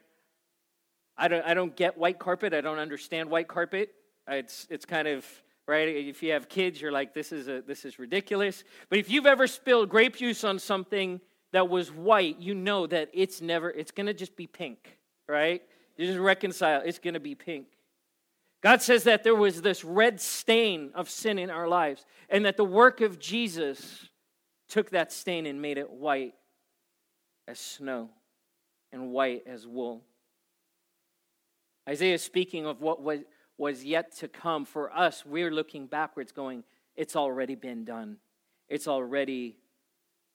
I 1.21 1.27
don't, 1.27 1.45
I 1.45 1.53
don't 1.53 1.75
get 1.75 1.99
white 1.99 2.17
carpet. 2.17 2.51
I 2.51 2.61
don't 2.61 2.79
understand 2.79 3.29
white 3.29 3.47
carpet. 3.47 3.93
It's, 4.27 4.65
it's 4.71 4.85
kind 4.85 5.07
of, 5.07 5.23
right? 5.67 5.87
If 5.87 6.23
you 6.23 6.31
have 6.31 6.49
kids, 6.49 6.81
you're 6.81 6.91
like, 6.91 7.13
this 7.13 7.31
is, 7.31 7.47
a, 7.47 7.61
this 7.61 7.85
is 7.85 7.99
ridiculous. 7.99 8.63
But 8.89 8.97
if 8.97 9.07
you've 9.07 9.27
ever 9.27 9.45
spilled 9.45 9.87
grape 9.87 10.17
juice 10.17 10.43
on 10.43 10.57
something 10.57 11.21
that 11.51 11.69
was 11.69 11.91
white, 11.91 12.39
you 12.39 12.55
know 12.55 12.87
that 12.87 13.09
it's 13.13 13.39
never, 13.39 13.69
it's 13.69 13.91
going 13.91 14.07
to 14.07 14.15
just 14.15 14.35
be 14.35 14.47
pink, 14.47 14.97
right? 15.29 15.61
You 15.95 16.07
just 16.07 16.17
reconcile, 16.17 16.81
it's 16.83 16.97
going 16.97 17.13
to 17.13 17.19
be 17.19 17.35
pink. 17.35 17.67
God 18.63 18.81
says 18.81 19.03
that 19.03 19.23
there 19.23 19.35
was 19.35 19.61
this 19.61 19.83
red 19.83 20.19
stain 20.19 20.89
of 20.95 21.07
sin 21.07 21.37
in 21.37 21.51
our 21.51 21.67
lives, 21.67 22.03
and 22.29 22.45
that 22.45 22.57
the 22.57 22.65
work 22.65 22.99
of 22.99 23.19
Jesus 23.19 24.09
took 24.69 24.89
that 24.89 25.11
stain 25.11 25.45
and 25.45 25.61
made 25.61 25.77
it 25.77 25.91
white 25.91 26.33
as 27.47 27.59
snow 27.59 28.09
and 28.91 29.11
white 29.11 29.43
as 29.45 29.67
wool. 29.67 30.03
Isaiah 31.87 32.15
is 32.15 32.21
speaking 32.21 32.65
of 32.65 32.81
what 32.81 33.01
was, 33.01 33.19
was 33.57 33.83
yet 33.83 34.15
to 34.17 34.27
come. 34.27 34.65
For 34.65 34.91
us, 34.95 35.25
we're 35.25 35.51
looking 35.51 35.87
backwards, 35.87 36.31
going, 36.31 36.63
it's 36.95 37.15
already 37.15 37.55
been 37.55 37.85
done. 37.85 38.17
It's 38.69 38.87
already 38.87 39.57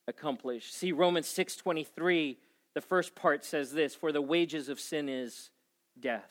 accomplished. 0.09 0.75
See, 0.75 0.93
Romans 0.93 1.27
6:23, 1.27 2.37
the 2.75 2.81
first 2.81 3.15
part 3.15 3.45
says 3.45 3.73
this, 3.73 3.95
for 3.95 4.13
the 4.13 4.23
wages 4.23 4.69
of 4.69 4.79
sin 4.79 5.09
is 5.09 5.51
death. 5.99 6.31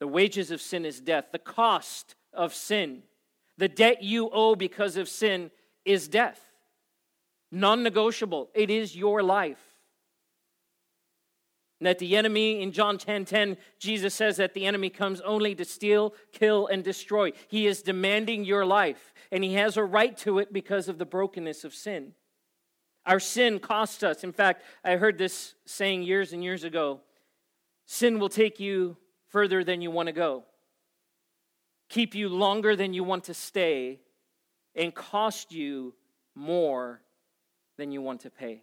The 0.00 0.08
wages 0.08 0.50
of 0.50 0.60
sin 0.60 0.84
is 0.84 1.00
death. 1.00 1.26
The 1.30 1.38
cost 1.38 2.16
of 2.32 2.54
sin, 2.54 3.02
the 3.56 3.68
debt 3.68 4.02
you 4.02 4.30
owe 4.30 4.54
because 4.54 4.96
of 4.96 5.08
sin 5.08 5.50
is 5.84 6.08
death. 6.08 6.40
Non 7.52 7.82
negotiable. 7.82 8.50
It 8.54 8.70
is 8.70 8.96
your 8.96 9.22
life. 9.22 9.69
And 11.80 11.86
that 11.86 11.98
the 11.98 12.14
enemy, 12.14 12.60
in 12.60 12.72
John 12.72 12.98
10 12.98 13.24
10, 13.24 13.56
Jesus 13.78 14.14
says 14.14 14.36
that 14.36 14.52
the 14.52 14.66
enemy 14.66 14.90
comes 14.90 15.20
only 15.22 15.54
to 15.54 15.64
steal, 15.64 16.14
kill, 16.30 16.66
and 16.66 16.84
destroy. 16.84 17.32
He 17.48 17.66
is 17.66 17.82
demanding 17.82 18.44
your 18.44 18.66
life, 18.66 19.14
and 19.32 19.42
he 19.42 19.54
has 19.54 19.78
a 19.78 19.84
right 19.84 20.16
to 20.18 20.38
it 20.38 20.52
because 20.52 20.88
of 20.88 20.98
the 20.98 21.06
brokenness 21.06 21.64
of 21.64 21.74
sin. 21.74 22.12
Our 23.06 23.18
sin 23.18 23.60
costs 23.60 24.02
us. 24.02 24.24
In 24.24 24.32
fact, 24.32 24.62
I 24.84 24.96
heard 24.96 25.16
this 25.16 25.54
saying 25.64 26.02
years 26.02 26.34
and 26.34 26.44
years 26.44 26.64
ago 26.64 27.00
sin 27.86 28.20
will 28.20 28.28
take 28.28 28.60
you 28.60 28.96
further 29.28 29.64
than 29.64 29.80
you 29.80 29.90
want 29.90 30.06
to 30.06 30.12
go, 30.12 30.44
keep 31.88 32.14
you 32.14 32.28
longer 32.28 32.76
than 32.76 32.92
you 32.92 33.02
want 33.02 33.24
to 33.24 33.34
stay, 33.34 34.00
and 34.74 34.94
cost 34.94 35.50
you 35.50 35.94
more 36.34 37.00
than 37.78 37.90
you 37.90 38.02
want 38.02 38.20
to 38.20 38.30
pay. 38.30 38.62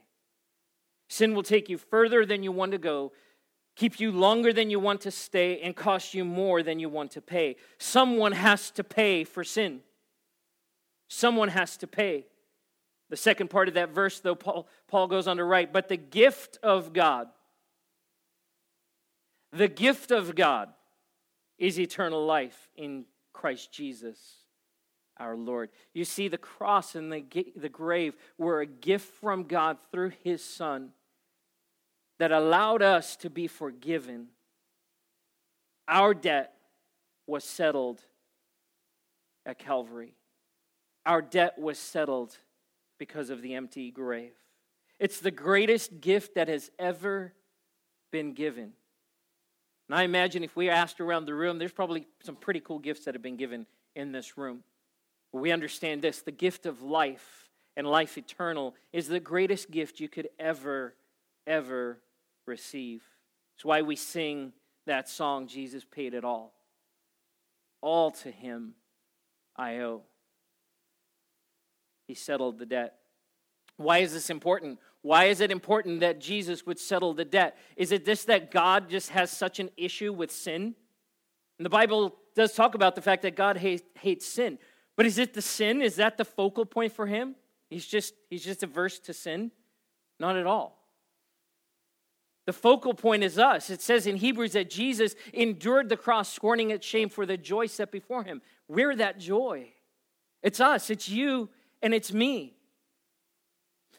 Sin 1.07 1.33
will 1.33 1.43
take 1.43 1.69
you 1.69 1.77
further 1.77 2.25
than 2.25 2.43
you 2.43 2.51
want 2.51 2.71
to 2.73 2.77
go, 2.77 3.11
keep 3.75 3.99
you 3.99 4.11
longer 4.11 4.51
than 4.51 4.69
you 4.69 4.79
want 4.79 5.01
to 5.01 5.11
stay, 5.11 5.61
and 5.61 5.75
cost 5.75 6.13
you 6.13 6.25
more 6.25 6.63
than 6.63 6.79
you 6.79 6.89
want 6.89 7.11
to 7.11 7.21
pay. 7.21 7.55
Someone 7.77 8.33
has 8.33 8.71
to 8.71 8.83
pay 8.83 9.23
for 9.23 9.43
sin. 9.43 9.81
Someone 11.07 11.49
has 11.49 11.77
to 11.77 11.87
pay. 11.87 12.25
The 13.09 13.17
second 13.17 13.49
part 13.49 13.69
of 13.69 13.75
that 13.75 13.89
verse, 13.89 14.19
though, 14.19 14.35
Paul, 14.35 14.67
Paul 14.87 15.07
goes 15.07 15.27
on 15.27 15.37
to 15.37 15.43
write, 15.43 15.71
but 15.71 15.87
the 15.87 15.97
gift 15.97 16.57
of 16.61 16.91
God, 16.91 17.27
the 19.53 19.69
gift 19.69 20.11
of 20.11 20.35
God 20.35 20.69
is 21.57 21.79
eternal 21.79 22.25
life 22.25 22.69
in 22.75 23.05
Christ 23.31 23.71
Jesus 23.71 24.46
our 25.19 25.35
Lord. 25.35 25.69
You 25.93 26.05
see, 26.05 26.27
the 26.27 26.37
cross 26.37 26.95
and 26.95 27.11
the, 27.11 27.23
the 27.55 27.69
grave 27.69 28.15
were 28.37 28.61
a 28.61 28.65
gift 28.65 29.13
from 29.15 29.43
God 29.43 29.77
through 29.91 30.11
his 30.23 30.43
Son 30.43 30.91
that 32.19 32.31
allowed 32.31 32.81
us 32.81 33.15
to 33.17 33.29
be 33.29 33.47
forgiven. 33.47 34.27
Our 35.87 36.13
debt 36.13 36.53
was 37.25 37.43
settled 37.43 38.01
at 39.45 39.59
Calvary. 39.59 40.13
Our 41.05 41.21
debt 41.21 41.57
was 41.57 41.79
settled 41.79 42.37
because 42.97 43.29
of 43.29 43.41
the 43.41 43.55
empty 43.55 43.91
grave. 43.91 44.33
It's 44.99 45.19
the 45.19 45.31
greatest 45.31 46.01
gift 46.01 46.35
that 46.35 46.47
has 46.47 46.71
ever 46.79 47.33
been 48.11 48.33
given. 48.33 48.73
And 49.87 49.97
I 49.97 50.03
imagine 50.03 50.43
if 50.43 50.55
we 50.55 50.69
asked 50.69 50.99
around 50.99 51.25
the 51.25 51.33
room, 51.33 51.59
there's 51.59 51.71
probably 51.71 52.07
some 52.23 52.35
pretty 52.35 52.59
cool 52.59 52.79
gifts 52.79 53.05
that 53.05 53.15
have 53.15 53.21
been 53.21 53.37
given 53.37 53.65
in 53.95 54.11
this 54.11 54.37
room. 54.37 54.63
We 55.31 55.51
understand 55.51 56.01
this 56.01 56.21
the 56.21 56.31
gift 56.31 56.65
of 56.65 56.81
life 56.81 57.49
and 57.75 57.87
life 57.87 58.17
eternal 58.17 58.75
is 58.91 59.07
the 59.07 59.19
greatest 59.19 59.69
gift 59.69 59.99
you 59.99 60.09
could 60.09 60.29
ever, 60.39 60.95
ever 61.45 61.99
receive. 62.45 63.03
It's 63.55 63.65
why 63.65 63.81
we 63.81 63.95
sing 63.95 64.53
that 64.85 65.09
song, 65.09 65.47
Jesus 65.47 65.83
paid 65.83 66.13
it 66.13 66.23
all. 66.23 66.53
All 67.81 68.11
to 68.11 68.31
him 68.31 68.73
I 69.55 69.77
owe. 69.79 70.01
He 72.07 72.13
settled 72.13 72.57
the 72.57 72.65
debt. 72.65 72.95
Why 73.75 73.99
is 73.99 74.13
this 74.13 74.29
important? 74.29 74.79
Why 75.01 75.25
is 75.25 75.41
it 75.41 75.51
important 75.51 75.99
that 75.99 76.19
Jesus 76.19 76.65
would 76.65 76.79
settle 76.79 77.13
the 77.13 77.25
debt? 77.25 77.57
Is 77.75 77.91
it 77.91 78.05
this 78.05 78.25
that 78.25 78.49
God 78.49 78.89
just 78.89 79.09
has 79.09 79.29
such 79.29 79.59
an 79.59 79.69
issue 79.77 80.11
with 80.11 80.31
sin? 80.31 80.75
And 81.59 81.65
the 81.65 81.69
Bible 81.69 82.15
does 82.35 82.53
talk 82.53 82.75
about 82.75 82.95
the 82.95 83.01
fact 83.01 83.21
that 83.21 83.35
God 83.35 83.57
hates, 83.57 83.83
hates 83.99 84.25
sin. 84.25 84.57
But 84.97 85.05
is 85.05 85.17
it 85.19 85.33
the 85.33 85.41
sin? 85.41 85.81
Is 85.81 85.95
that 85.95 86.17
the 86.17 86.25
focal 86.25 86.65
point 86.65 86.91
for 86.91 87.05
him? 87.05 87.35
He's 87.69 87.85
just, 87.85 88.13
he's 88.29 88.43
just 88.43 88.63
averse 88.63 88.99
to 88.99 89.13
sin? 89.13 89.51
Not 90.19 90.35
at 90.35 90.45
all. 90.45 90.77
The 92.47 92.53
focal 92.53 92.93
point 92.93 93.23
is 93.23 93.37
us. 93.37 93.69
It 93.69 93.81
says 93.81 94.07
in 94.07 94.15
Hebrews 94.15 94.53
that 94.53 94.69
Jesus 94.69 95.15
endured 95.33 95.89
the 95.89 95.97
cross, 95.97 96.33
scorning 96.33 96.71
its 96.71 96.85
shame 96.85 97.09
for 97.09 97.25
the 97.25 97.37
joy 97.37 97.67
set 97.67 97.91
before 97.91 98.23
him. 98.23 98.41
We're 98.67 98.95
that 98.95 99.19
joy. 99.19 99.73
It's 100.41 100.59
us, 100.59 100.89
it's 100.89 101.09
you, 101.09 101.49
and 101.81 101.93
it's 101.93 102.11
me. 102.13 102.55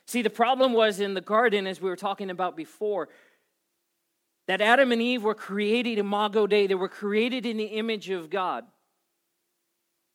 See, 0.06 0.22
the 0.22 0.30
problem 0.30 0.72
was 0.72 0.98
in 0.98 1.12
the 1.12 1.20
garden, 1.20 1.66
as 1.66 1.80
we 1.82 1.90
were 1.90 1.96
talking 1.96 2.30
about 2.30 2.56
before, 2.56 3.10
that 4.46 4.62
Adam 4.62 4.92
and 4.92 5.02
Eve 5.02 5.22
were 5.22 5.34
created 5.34 5.98
imago 5.98 6.46
Dei. 6.46 6.66
They 6.66 6.74
were 6.74 6.88
created 6.88 7.44
in 7.44 7.58
the 7.58 7.64
image 7.64 8.08
of 8.08 8.30
God. 8.30 8.64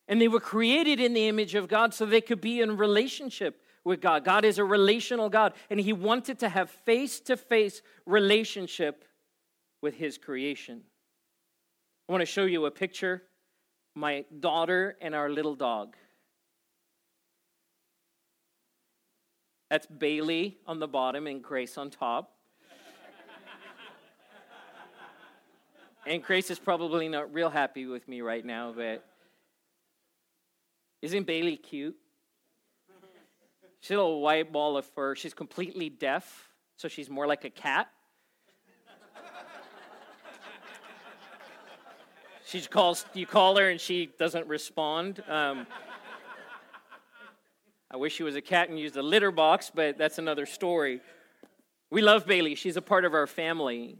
And 0.07 0.19
they 0.19 0.27
were 0.27 0.39
created 0.39 0.99
in 0.99 1.13
the 1.13 1.27
image 1.27 1.55
of 1.55 1.67
God 1.67 1.93
so 1.93 2.05
they 2.05 2.21
could 2.21 2.41
be 2.41 2.61
in 2.61 2.77
relationship 2.77 3.61
with 3.83 4.01
God. 4.01 4.23
God 4.25 4.45
is 4.45 4.57
a 4.57 4.63
relational 4.63 5.29
God, 5.29 5.53
and 5.69 5.79
He 5.79 5.93
wanted 5.93 6.39
to 6.39 6.49
have 6.49 6.69
face 6.69 7.19
to 7.21 7.37
face 7.37 7.81
relationship 8.05 9.05
with 9.81 9.95
His 9.95 10.17
creation. 10.17 10.81
I 12.07 12.11
want 12.11 12.21
to 12.21 12.25
show 12.25 12.45
you 12.45 12.65
a 12.65 12.71
picture 12.71 13.23
my 13.95 14.25
daughter 14.39 14.97
and 15.01 15.13
our 15.13 15.29
little 15.29 15.55
dog. 15.55 15.95
That's 19.69 19.85
Bailey 19.85 20.57
on 20.67 20.79
the 20.79 20.87
bottom 20.87 21.27
and 21.27 21.43
Grace 21.43 21.77
on 21.77 21.89
top. 21.89 22.35
and 26.05 26.23
Grace 26.23 26.51
is 26.51 26.59
probably 26.59 27.07
not 27.07 27.33
real 27.33 27.49
happy 27.49 27.85
with 27.85 28.07
me 28.07 28.21
right 28.21 28.43
now, 28.43 28.73
but 28.75 29.03
isn't 31.03 31.27
Bailey 31.27 31.57
cute? 31.57 31.97
She's 33.81 33.91
a 33.91 33.95
little 33.95 34.21
white 34.21 34.53
ball 34.53 34.77
of 34.77 34.85
fur. 34.85 35.15
She's 35.15 35.33
completely 35.33 35.89
deaf, 35.89 36.49
so 36.77 36.87
she's 36.87 37.09
more 37.09 37.27
like 37.27 37.43
a 37.43 37.49
cat. 37.49 37.89
she 42.45 42.61
calls, 42.61 43.05
you 43.13 43.25
call 43.25 43.57
her 43.57 43.69
and 43.69 43.81
she 43.81 44.11
doesn't 44.17 44.47
respond. 44.47 45.21
Um, 45.27 45.67
I 47.91 47.97
wish 47.97 48.15
she 48.15 48.23
was 48.23 48.37
a 48.37 48.41
cat 48.41 48.69
and 48.69 48.79
used 48.79 48.95
a 48.95 49.03
litter 49.03 49.31
box, 49.31 49.69
but 49.75 49.97
that's 49.97 50.19
another 50.19 50.45
story. 50.45 51.01
We 51.89 52.01
love 52.01 52.25
Bailey. 52.25 52.55
She's 52.55 52.77
a 52.77 52.81
part 52.81 53.03
of 53.03 53.13
our 53.13 53.27
family. 53.27 53.97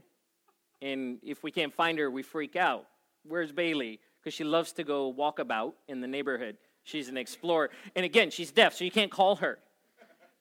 And 0.82 1.20
if 1.22 1.44
we 1.44 1.52
can't 1.52 1.74
find 1.74 2.00
her, 2.00 2.10
we 2.10 2.24
freak 2.24 2.56
out. 2.56 2.86
Where's 3.28 3.52
Bailey? 3.52 4.00
Because 4.22 4.34
she 4.34 4.46
loves 4.46 4.72
to 4.74 4.86
go 4.86 5.10
walk 5.10 5.40
about 5.40 5.76
in 5.90 6.00
the 6.00 6.08
neighborhood. 6.08 6.56
She's 6.84 7.10
an 7.10 7.18
explorer. 7.18 7.70
And 7.96 8.06
again, 8.06 8.30
she's 8.30 8.52
deaf, 8.52 8.74
so 8.74 8.84
you 8.84 8.92
can't 8.92 9.12
call 9.12 9.38
her. 9.38 9.60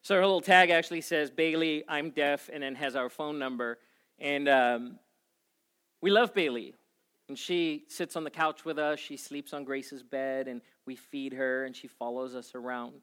So 0.01 0.15
her 0.15 0.21
little 0.21 0.41
tag 0.41 0.69
actually 0.69 1.01
says, 1.01 1.31
Bailey, 1.31 1.83
I'm 1.87 2.09
deaf, 2.09 2.49
and 2.51 2.61
then 2.61 2.75
has 2.75 2.95
our 2.95 3.09
phone 3.09 3.39
number. 3.39 3.79
And 4.19 4.49
um, 4.49 4.99
we 6.01 6.11
love 6.11 6.33
Bailey. 6.33 6.73
And 7.29 7.39
she 7.39 7.85
sits 7.87 8.17
on 8.17 8.25
the 8.25 8.29
couch 8.29 8.65
with 8.65 8.77
us. 8.77 8.99
She 8.99 9.15
sleeps 9.15 9.53
on 9.53 9.63
Grace's 9.63 10.03
bed, 10.03 10.49
and 10.49 10.61
we 10.85 10.97
feed 10.97 11.31
her, 11.33 11.63
and 11.63 11.73
she 11.73 11.87
follows 11.87 12.35
us 12.35 12.53
around. 12.53 13.01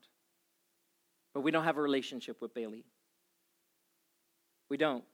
But 1.33 1.41
we 1.41 1.51
don't 1.51 1.65
have 1.65 1.79
a 1.79 1.83
relationship 1.83 2.43
with 2.43 2.53
Bailey. 2.53 2.85
We 4.69 4.77
don't. 4.77 5.05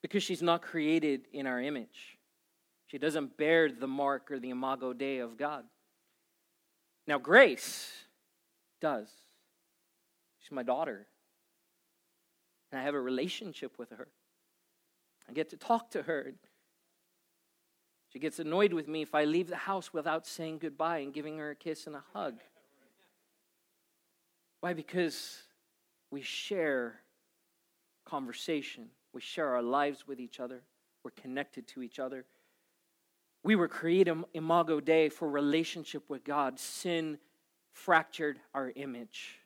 Because 0.00 0.22
she's 0.22 0.42
not 0.42 0.62
created 0.62 1.26
in 1.32 1.46
our 1.46 1.60
image. 1.60 2.18
She 2.86 2.96
doesn't 2.96 3.36
bear 3.36 3.70
the 3.70 3.86
mark 3.86 4.30
or 4.30 4.38
the 4.38 4.50
imago 4.50 4.94
Dei 4.94 5.18
of 5.18 5.36
God. 5.36 5.64
Now, 7.06 7.18
Grace 7.18 7.90
does. 8.80 9.08
She's 10.38 10.52
my 10.52 10.62
daughter. 10.62 11.06
And 12.70 12.80
I 12.80 12.84
have 12.84 12.94
a 12.94 13.00
relationship 13.00 13.78
with 13.78 13.90
her. 13.90 14.08
I 15.28 15.32
get 15.32 15.50
to 15.50 15.56
talk 15.56 15.90
to 15.90 16.02
her. 16.02 16.32
She 18.12 18.18
gets 18.18 18.38
annoyed 18.38 18.72
with 18.72 18.88
me 18.88 19.02
if 19.02 19.14
I 19.14 19.24
leave 19.24 19.48
the 19.48 19.56
house 19.56 19.92
without 19.92 20.26
saying 20.26 20.58
goodbye 20.58 20.98
and 20.98 21.12
giving 21.14 21.38
her 21.38 21.50
a 21.50 21.56
kiss 21.56 21.86
and 21.86 21.96
a 21.96 22.04
hug. 22.12 22.40
Why? 24.60 24.74
Because 24.74 25.42
we 26.10 26.22
share 26.22 27.00
conversation, 28.04 28.88
we 29.12 29.20
share 29.20 29.48
our 29.48 29.62
lives 29.62 30.06
with 30.06 30.20
each 30.20 30.40
other, 30.40 30.62
we're 31.02 31.10
connected 31.12 31.66
to 31.68 31.82
each 31.82 31.98
other. 31.98 32.26
We 33.44 33.56
were 33.56 33.68
created 33.68 34.16
imago 34.34 34.80
Dei 34.80 35.08
for 35.08 35.28
relationship 35.28 36.08
with 36.08 36.24
God. 36.24 36.58
Sin 36.58 37.18
fractured 37.72 38.38
our 38.54 38.72
image. 38.76 39.38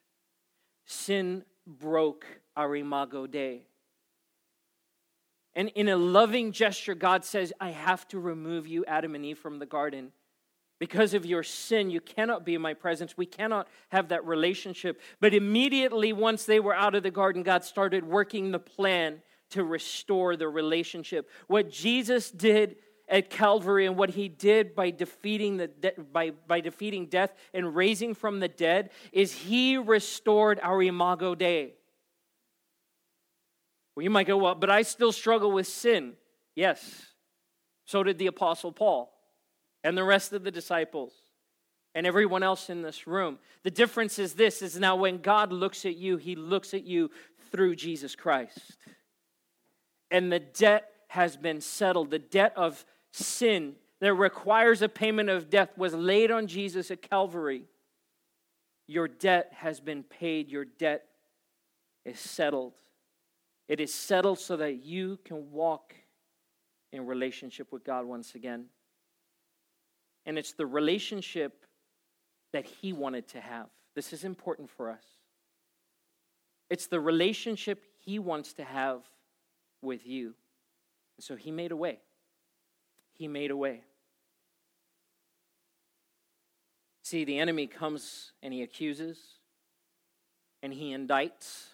Sin 0.84 1.44
broke 1.66 2.26
our 2.56 2.76
imago 2.76 3.26
Dei. 3.26 3.62
And 5.54 5.70
in 5.70 5.88
a 5.88 5.96
loving 5.96 6.52
gesture, 6.52 6.94
God 6.94 7.24
says, 7.24 7.52
I 7.58 7.70
have 7.70 8.06
to 8.08 8.18
remove 8.18 8.66
you, 8.66 8.84
Adam 8.84 9.14
and 9.14 9.24
Eve, 9.24 9.38
from 9.38 9.58
the 9.58 9.66
garden. 9.66 10.12
Because 10.78 11.14
of 11.14 11.24
your 11.24 11.42
sin, 11.42 11.88
you 11.88 12.02
cannot 12.02 12.44
be 12.44 12.54
in 12.54 12.60
my 12.60 12.74
presence. 12.74 13.16
We 13.16 13.24
cannot 13.24 13.66
have 13.88 14.08
that 14.08 14.26
relationship. 14.26 15.00
But 15.18 15.32
immediately, 15.32 16.12
once 16.12 16.44
they 16.44 16.60
were 16.60 16.74
out 16.74 16.94
of 16.94 17.02
the 17.02 17.10
garden, 17.10 17.42
God 17.42 17.64
started 17.64 18.04
working 18.04 18.50
the 18.50 18.58
plan 18.58 19.22
to 19.50 19.64
restore 19.64 20.36
the 20.36 20.48
relationship. 20.48 21.30
What 21.46 21.70
Jesus 21.70 22.30
did 22.30 22.76
at 23.08 23.30
Calvary 23.30 23.86
and 23.86 23.96
what 23.96 24.10
he 24.10 24.28
did 24.28 24.74
by 24.74 24.90
defeating, 24.90 25.56
the 25.56 25.68
de- 25.68 26.00
by, 26.12 26.30
by 26.30 26.60
defeating 26.60 27.06
death 27.06 27.32
and 27.54 27.74
raising 27.76 28.14
from 28.14 28.40
the 28.40 28.48
dead 28.48 28.90
is 29.12 29.32
he 29.32 29.76
restored 29.76 30.58
our 30.62 30.82
imago 30.82 31.34
Dei. 31.34 31.74
Well, 33.94 34.02
you 34.02 34.10
might 34.10 34.26
go, 34.26 34.36
well, 34.36 34.54
but 34.54 34.70
I 34.70 34.82
still 34.82 35.12
struggle 35.12 35.52
with 35.52 35.66
sin. 35.66 36.14
Yes, 36.54 37.06
so 37.84 38.02
did 38.02 38.18
the 38.18 38.26
Apostle 38.26 38.72
Paul 38.72 39.12
and 39.84 39.96
the 39.96 40.04
rest 40.04 40.32
of 40.32 40.42
the 40.42 40.50
disciples 40.50 41.12
and 41.94 42.06
everyone 42.06 42.42
else 42.42 42.68
in 42.68 42.82
this 42.82 43.06
room. 43.06 43.38
The 43.62 43.70
difference 43.70 44.18
is 44.18 44.34
this 44.34 44.60
is 44.60 44.78
now 44.78 44.96
when 44.96 45.18
God 45.18 45.52
looks 45.52 45.86
at 45.86 45.96
you, 45.96 46.18
he 46.18 46.36
looks 46.36 46.74
at 46.74 46.84
you 46.84 47.10
through 47.50 47.76
Jesus 47.76 48.14
Christ. 48.14 48.76
And 50.10 50.30
the 50.30 50.40
debt 50.40 50.90
has 51.08 51.36
been 51.36 51.60
settled. 51.60 52.10
The 52.10 52.18
debt 52.18 52.52
of 52.56 52.84
sin 53.12 53.74
that 54.00 54.14
requires 54.14 54.82
a 54.82 54.88
payment 54.88 55.28
of 55.28 55.50
death 55.50 55.70
was 55.76 55.94
laid 55.94 56.30
on 56.30 56.46
Jesus 56.46 56.90
at 56.90 57.02
Calvary. 57.02 57.64
Your 58.86 59.08
debt 59.08 59.52
has 59.56 59.80
been 59.80 60.02
paid, 60.02 60.48
your 60.48 60.64
debt 60.64 61.04
is 62.04 62.20
settled. 62.20 62.74
It 63.68 63.80
is 63.80 63.92
settled 63.92 64.38
so 64.38 64.56
that 64.58 64.84
you 64.84 65.18
can 65.24 65.50
walk 65.50 65.94
in 66.92 67.04
relationship 67.06 67.72
with 67.72 67.84
God 67.84 68.06
once 68.06 68.34
again. 68.34 68.66
And 70.24 70.38
it's 70.38 70.52
the 70.52 70.66
relationship 70.66 71.64
that 72.52 72.64
He 72.64 72.92
wanted 72.92 73.28
to 73.28 73.40
have. 73.40 73.66
This 73.94 74.12
is 74.12 74.24
important 74.24 74.70
for 74.70 74.90
us. 74.90 75.02
It's 76.70 76.86
the 76.86 77.00
relationship 77.00 77.84
He 78.04 78.18
wants 78.18 78.52
to 78.54 78.64
have 78.64 79.02
with 79.82 80.06
you. 80.06 80.34
And 81.16 81.24
so 81.24 81.34
He 81.34 81.50
made 81.50 81.72
a 81.72 81.76
way. 81.76 81.98
He 83.18 83.28
made 83.28 83.50
a 83.50 83.56
way. 83.56 83.82
See, 87.02 87.24
the 87.24 87.38
enemy 87.38 87.66
comes 87.66 88.32
and 88.42 88.52
he 88.52 88.62
accuses 88.62 89.18
and 90.62 90.72
he 90.72 90.92
indicts 90.92 91.66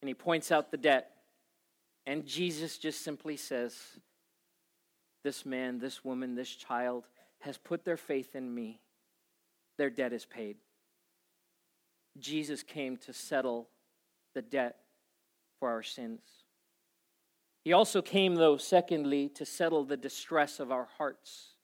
and 0.00 0.08
he 0.08 0.14
points 0.14 0.52
out 0.52 0.70
the 0.70 0.76
debt. 0.76 1.10
And 2.06 2.26
Jesus 2.26 2.78
just 2.78 3.02
simply 3.02 3.36
says, 3.36 3.76
This 5.24 5.46
man, 5.46 5.78
this 5.78 6.04
woman, 6.04 6.34
this 6.34 6.50
child 6.50 7.04
has 7.40 7.56
put 7.58 7.84
their 7.84 7.96
faith 7.96 8.34
in 8.34 8.54
me. 8.54 8.80
Their 9.78 9.90
debt 9.90 10.12
is 10.12 10.24
paid. 10.24 10.56
Jesus 12.18 12.62
came 12.62 12.96
to 12.98 13.12
settle 13.12 13.68
the 14.34 14.42
debt 14.42 14.76
for 15.58 15.70
our 15.70 15.82
sins. 15.82 16.20
He 17.64 17.72
also 17.72 18.02
came, 18.02 18.34
though, 18.34 18.56
secondly, 18.56 19.28
to 19.30 19.46
settle 19.46 19.84
the 19.84 19.96
distress 19.96 20.58
of 20.58 20.72
our 20.72 20.88
hearts. 20.98 21.54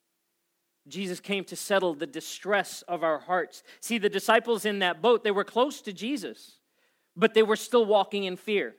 Jesus 0.86 1.20
came 1.20 1.44
to 1.44 1.56
settle 1.56 1.94
the 1.94 2.06
distress 2.06 2.82
of 2.82 3.02
our 3.02 3.18
hearts. 3.18 3.62
See, 3.80 3.98
the 3.98 4.08
disciples 4.08 4.64
in 4.64 4.78
that 4.78 5.02
boat, 5.02 5.22
they 5.22 5.30
were 5.30 5.44
close 5.44 5.82
to 5.82 5.92
Jesus, 5.92 6.58
but 7.16 7.34
they 7.34 7.42
were 7.42 7.56
still 7.56 7.84
walking 7.84 8.24
in 8.24 8.36
fear. 8.36 8.74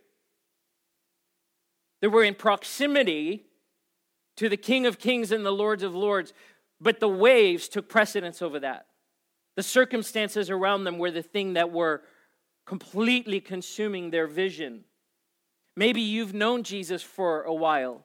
They 2.01 2.07
were 2.07 2.23
in 2.23 2.35
proximity 2.35 3.45
to 4.37 4.47
the 4.47 4.57
King 4.57 4.85
of 4.85 4.99
Kings 4.99 5.31
and 5.31 5.45
the 5.45 5.51
Lords 5.51 5.83
of 5.83 5.93
Lords, 5.93 6.33
but 6.79 6.99
the 6.99 7.09
waves 7.09 7.67
took 7.67 7.89
precedence 7.89 8.41
over 8.41 8.59
that. 8.61 8.85
The 9.57 9.63
circumstances 9.63 10.49
around 10.49 10.85
them 10.85 10.97
were 10.97 11.11
the 11.11 11.21
thing 11.21 11.53
that 11.53 11.71
were 11.71 12.03
completely 12.65 13.41
consuming 13.41 14.09
their 14.09 14.27
vision. 14.27 14.85
Maybe 15.79 16.01
you've 16.01 16.33
known 16.33 16.63
Jesus 16.63 17.01
for 17.01 17.43
a 17.43 17.53
while, 17.53 18.03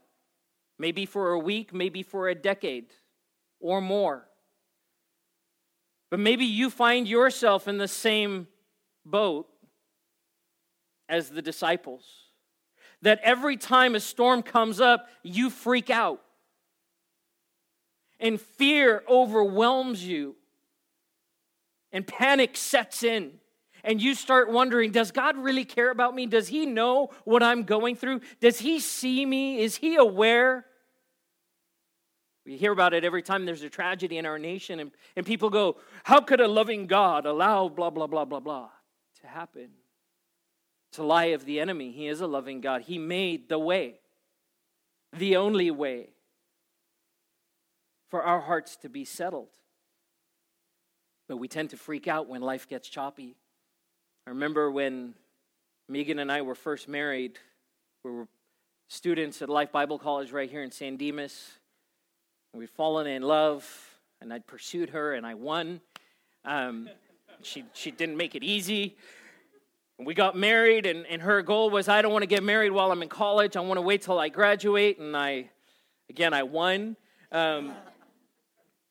maybe 0.78 1.06
for 1.06 1.32
a 1.32 1.38
week, 1.40 1.74
maybe 1.74 2.04
for 2.04 2.28
a 2.28 2.34
decade 2.37 2.87
or 3.58 3.80
more. 3.80 4.28
But 6.08 6.20
maybe 6.20 6.44
you 6.44 6.70
find 6.70 7.08
yourself 7.08 7.66
in 7.66 7.78
the 7.78 7.88
same 7.88 8.46
boat 9.04 9.48
as 11.08 11.30
the 11.30 11.42
disciples. 11.42 12.04
That 13.02 13.18
every 13.24 13.56
time 13.56 13.96
a 13.96 14.00
storm 14.00 14.44
comes 14.44 14.80
up, 14.80 15.08
you 15.24 15.50
freak 15.50 15.90
out. 15.90 16.22
And 18.20 18.40
fear 18.40 19.02
overwhelms 19.08 20.06
you. 20.06 20.37
And 21.90 22.06
panic 22.06 22.56
sets 22.56 23.02
in. 23.02 23.32
And 23.84 24.00
you 24.00 24.14
start 24.14 24.50
wondering 24.50 24.90
Does 24.90 25.12
God 25.12 25.36
really 25.36 25.64
care 25.64 25.90
about 25.90 26.14
me? 26.14 26.26
Does 26.26 26.48
He 26.48 26.66
know 26.66 27.10
what 27.24 27.42
I'm 27.42 27.62
going 27.62 27.94
through? 27.94 28.22
Does 28.40 28.58
He 28.58 28.80
see 28.80 29.24
me? 29.24 29.60
Is 29.60 29.76
He 29.76 29.96
aware? 29.96 30.64
We 32.46 32.56
hear 32.56 32.72
about 32.72 32.92
it 32.92 33.04
every 33.04 33.22
time 33.22 33.46
there's 33.46 33.62
a 33.62 33.70
tragedy 33.70 34.18
in 34.18 34.26
our 34.26 34.38
nation, 34.38 34.80
and, 34.80 34.90
and 35.16 35.24
people 35.24 35.50
go, 35.50 35.76
How 36.02 36.20
could 36.20 36.40
a 36.40 36.48
loving 36.48 36.86
God 36.86 37.26
allow 37.26 37.68
blah, 37.68 37.90
blah, 37.90 38.06
blah, 38.06 38.24
blah, 38.24 38.40
blah 38.40 38.70
to 39.20 39.26
happen? 39.26 39.68
It's 40.90 40.98
a 40.98 41.02
lie 41.02 41.26
of 41.26 41.44
the 41.44 41.60
enemy. 41.60 41.90
He 41.92 42.08
is 42.08 42.20
a 42.20 42.26
loving 42.26 42.60
God. 42.60 42.82
He 42.82 42.98
made 42.98 43.48
the 43.48 43.58
way, 43.58 44.00
the 45.12 45.36
only 45.36 45.70
way 45.70 46.10
for 48.10 48.22
our 48.22 48.40
hearts 48.40 48.76
to 48.76 48.88
be 48.88 49.04
settled. 49.04 49.48
But 51.26 51.38
we 51.38 51.48
tend 51.48 51.70
to 51.70 51.76
freak 51.76 52.06
out 52.06 52.28
when 52.28 52.42
life 52.42 52.68
gets 52.68 52.88
choppy. 52.88 53.36
I 54.26 54.30
remember 54.30 54.70
when 54.70 55.14
Megan 55.88 56.18
and 56.18 56.32
I 56.32 56.42
were 56.42 56.54
first 56.54 56.88
married, 56.88 57.38
we 58.04 58.10
were 58.10 58.28
students 58.88 59.42
at 59.42 59.48
Life 59.48 59.70
Bible 59.70 59.98
College 59.98 60.32
right 60.32 60.50
here 60.50 60.62
in 60.62 60.70
San 60.70 60.96
Dimas 60.96 61.58
we'd 62.54 62.70
fallen 62.70 63.06
in 63.06 63.22
love, 63.22 63.68
and 64.20 64.32
I'd 64.32 64.46
pursued 64.46 64.90
her, 64.90 65.14
and 65.14 65.26
I 65.26 65.34
won. 65.34 65.80
Um, 66.44 66.88
she, 67.42 67.64
she 67.72 67.90
didn't 67.90 68.16
make 68.16 68.34
it 68.34 68.44
easy. 68.44 68.96
We 69.98 70.14
got 70.14 70.37
married, 70.37 70.87
and, 70.87 71.06
and 71.06 71.22
her 71.22 71.42
goal 71.42 71.70
was 71.70 71.88
I 71.88 72.00
don't 72.02 72.12
want 72.12 72.22
to 72.22 72.28
get 72.28 72.42
married 72.42 72.70
while 72.70 72.90
I'm 72.92 73.02
in 73.02 73.08
college. 73.08 73.56
I 73.56 73.60
want 73.60 73.78
to 73.78 73.82
wait 73.82 74.02
till 74.02 74.18
I 74.18 74.28
graduate. 74.28 74.98
And 74.98 75.16
I, 75.16 75.50
again, 76.08 76.32
I 76.32 76.44
won. 76.44 76.96
Um, 77.30 77.74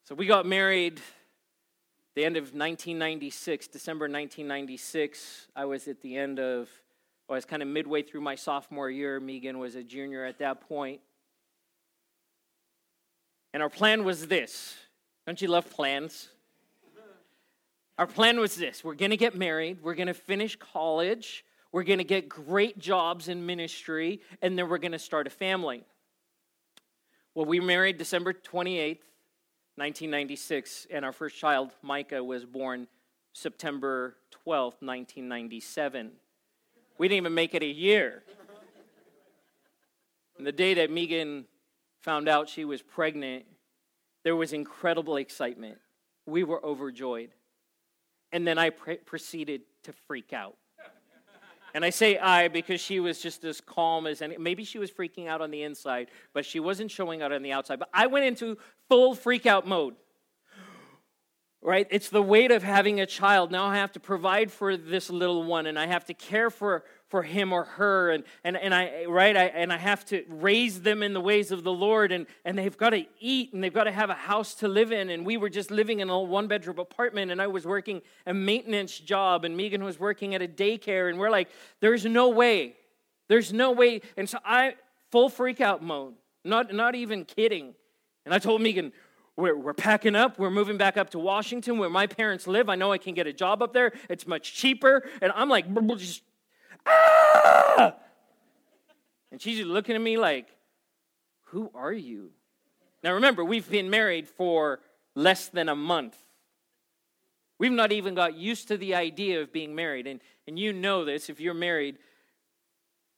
so 0.05 0.15
we 0.15 0.25
got 0.25 0.45
married 0.45 1.01
the 2.15 2.25
end 2.25 2.37
of 2.37 2.43
1996, 2.43 3.67
December 3.67 4.05
1996. 4.05 5.47
I 5.55 5.65
was 5.65 5.87
at 5.87 6.01
the 6.01 6.15
end 6.15 6.39
of, 6.39 6.69
I 7.29 7.33
was 7.33 7.45
kind 7.45 7.61
of 7.61 7.67
midway 7.67 8.03
through 8.03 8.21
my 8.21 8.35
sophomore 8.35 8.89
year. 8.89 9.19
Megan 9.19 9.57
was 9.57 9.75
a 9.75 9.83
junior 9.83 10.23
at 10.23 10.39
that 10.39 10.61
point. 10.61 11.01
And 13.53 13.63
our 13.63 13.69
plan 13.69 14.03
was 14.03 14.27
this. 14.27 14.75
Don't 15.25 15.41
you 15.41 15.47
love 15.47 15.69
plans? 15.69 16.29
Our 17.97 18.07
plan 18.07 18.39
was 18.39 18.55
this 18.55 18.83
we're 18.83 18.95
going 18.95 19.11
to 19.11 19.17
get 19.17 19.35
married, 19.35 19.79
we're 19.83 19.93
going 19.93 20.07
to 20.07 20.15
finish 20.15 20.55
college, 20.55 21.45
we're 21.71 21.83
going 21.83 21.99
to 21.99 22.03
get 22.03 22.27
great 22.27 22.79
jobs 22.79 23.27
in 23.27 23.45
ministry, 23.45 24.21
and 24.41 24.57
then 24.57 24.67
we're 24.67 24.79
going 24.79 24.93
to 24.93 24.99
start 24.99 25.27
a 25.27 25.29
family. 25.29 25.83
Well, 27.35 27.45
we 27.45 27.59
married 27.59 27.97
December 27.97 28.33
28th, 28.33 28.99
1996, 29.75 30.87
and 30.91 31.03
our 31.03 31.11
first 31.11 31.35
child, 31.37 31.71
Micah, 31.81 32.23
was 32.23 32.45
born 32.45 32.87
September 33.33 34.15
12th, 34.45 34.81
1997. 34.81 36.11
We 36.97 37.07
didn't 37.07 37.17
even 37.17 37.33
make 37.33 37.55
it 37.55 37.63
a 37.63 37.67
year. 37.67 38.23
And 40.37 40.45
the 40.45 40.51
day 40.51 40.75
that 40.75 40.91
Megan 40.91 41.45
found 42.01 42.27
out 42.27 42.49
she 42.49 42.65
was 42.65 42.81
pregnant, 42.81 43.45
there 44.23 44.35
was 44.35 44.53
incredible 44.53 45.17
excitement. 45.17 45.77
We 46.25 46.43
were 46.43 46.63
overjoyed. 46.63 47.31
And 48.31 48.45
then 48.45 48.57
I 48.57 48.69
pre- 48.69 48.97
proceeded 48.97 49.61
to 49.83 49.93
freak 50.07 50.33
out. 50.33 50.55
And 51.73 51.83
I 51.83 51.89
say 51.89 52.17
I 52.17 52.47
because 52.49 52.79
she 52.79 52.99
was 52.99 53.19
just 53.19 53.43
as 53.43 53.59
calm 53.59 54.05
as 54.05 54.21
any. 54.21 54.37
Maybe 54.37 54.63
she 54.63 54.77
was 54.77 54.91
freaking 54.91 55.27
out 55.27 55.41
on 55.41 55.49
the 55.49 55.63
inside, 55.63 56.09
but 56.33 56.45
she 56.45 56.59
wasn't 56.59 56.91
showing 56.91 57.21
out 57.21 57.31
on 57.31 57.41
the 57.41 57.51
outside. 57.51 57.79
But 57.79 57.89
I 57.93 58.07
went 58.07 58.25
into 58.25 58.57
full 58.89 59.15
freak 59.15 59.45
out 59.45 59.67
mode 59.67 59.95
right? 61.63 61.87
It's 61.89 62.09
the 62.09 62.21
weight 62.21 62.51
of 62.51 62.61
having 62.61 62.99
a 62.99 63.05
child. 63.05 63.51
Now 63.51 63.65
I 63.65 63.77
have 63.77 63.93
to 63.93 63.99
provide 63.99 64.51
for 64.51 64.75
this 64.75 65.09
little 65.09 65.43
one 65.43 65.65
and 65.65 65.79
I 65.79 65.87
have 65.87 66.05
to 66.05 66.13
care 66.13 66.49
for, 66.49 66.83
for 67.13 67.21
him 67.21 67.53
or 67.53 67.65
her 67.65 68.09
and, 68.09 68.23
and, 68.43 68.57
and 68.57 68.73
I 68.73 69.05
right 69.05 69.37
I, 69.37 69.43
and 69.43 69.71
I 69.71 69.77
have 69.77 70.03
to 70.05 70.25
raise 70.29 70.81
them 70.81 71.03
in 71.03 71.13
the 71.13 71.21
ways 71.21 71.51
of 71.51 71.63
the 71.63 71.71
Lord 71.71 72.11
and, 72.11 72.25
and 72.43 72.57
they've 72.57 72.75
got 72.75 72.89
to 72.89 73.05
eat 73.19 73.53
and 73.53 73.63
they've 73.63 73.71
got 73.71 73.83
to 73.83 73.91
have 73.91 74.09
a 74.09 74.15
house 74.15 74.55
to 74.55 74.67
live 74.67 74.91
in. 74.91 75.11
And 75.11 75.23
we 75.23 75.37
were 75.37 75.51
just 75.51 75.69
living 75.69 75.99
in 75.99 76.09
a 76.09 76.19
one 76.19 76.47
bedroom 76.47 76.79
apartment 76.79 77.29
and 77.29 77.39
I 77.39 77.45
was 77.45 77.67
working 77.67 78.01
a 78.25 78.33
maintenance 78.33 78.97
job 78.97 79.45
and 79.45 79.55
Megan 79.55 79.83
was 79.83 79.99
working 79.99 80.33
at 80.33 80.41
a 80.41 80.47
daycare 80.47 81.07
and 81.07 81.19
we're 81.19 81.29
like, 81.29 81.49
there's 81.81 82.03
no 82.03 82.29
way. 82.29 82.77
There's 83.27 83.53
no 83.53 83.73
way. 83.73 84.01
And 84.17 84.27
so 84.27 84.39
I 84.43 84.73
full 85.11 85.29
freak 85.29 85.61
out 85.61 85.83
mode. 85.83 86.15
Not 86.43 86.73
not 86.73 86.95
even 86.95 87.25
kidding. 87.25 87.75
And 88.25 88.33
I 88.33 88.39
told 88.39 88.59
Megan, 88.59 88.91
we're, 89.35 89.55
we're 89.55 89.75
packing 89.75 90.15
up. 90.15 90.39
We're 90.39 90.49
moving 90.49 90.77
back 90.77 90.97
up 90.97 91.11
to 91.11 91.19
Washington 91.19 91.77
where 91.77 91.91
my 91.91 92.07
parents 92.07 92.47
live. 92.47 92.69
I 92.69 92.75
know 92.75 92.91
I 92.91 92.97
can 92.97 93.13
get 93.13 93.27
a 93.27 93.33
job 93.33 93.61
up 93.61 93.71
there. 93.71 93.91
It's 94.09 94.25
much 94.25 94.55
cheaper. 94.55 95.07
And 95.21 95.31
I'm 95.35 95.49
like, 95.49 95.65
just, 95.97 96.23
ah! 96.85 97.95
And 99.31 99.41
she's 99.41 99.57
just 99.57 99.69
looking 99.69 99.95
at 99.95 100.01
me 100.01 100.17
like, 100.17 100.47
who 101.45 101.71
are 101.73 101.93
you? 101.93 102.31
Now 103.03 103.13
remember, 103.13 103.43
we've 103.43 103.69
been 103.69 103.89
married 103.89 104.27
for 104.27 104.79
less 105.15 105.47
than 105.47 105.69
a 105.69 105.75
month. 105.75 106.17
We've 107.57 107.71
not 107.71 107.91
even 107.91 108.15
got 108.15 108.35
used 108.35 108.67
to 108.69 108.77
the 108.77 108.95
idea 108.95 109.41
of 109.41 109.51
being 109.53 109.75
married. 109.75 110.07
And, 110.07 110.19
and 110.47 110.57
you 110.57 110.73
know 110.73 111.05
this 111.05 111.29
if 111.29 111.39
you're 111.39 111.53
married. 111.53 111.97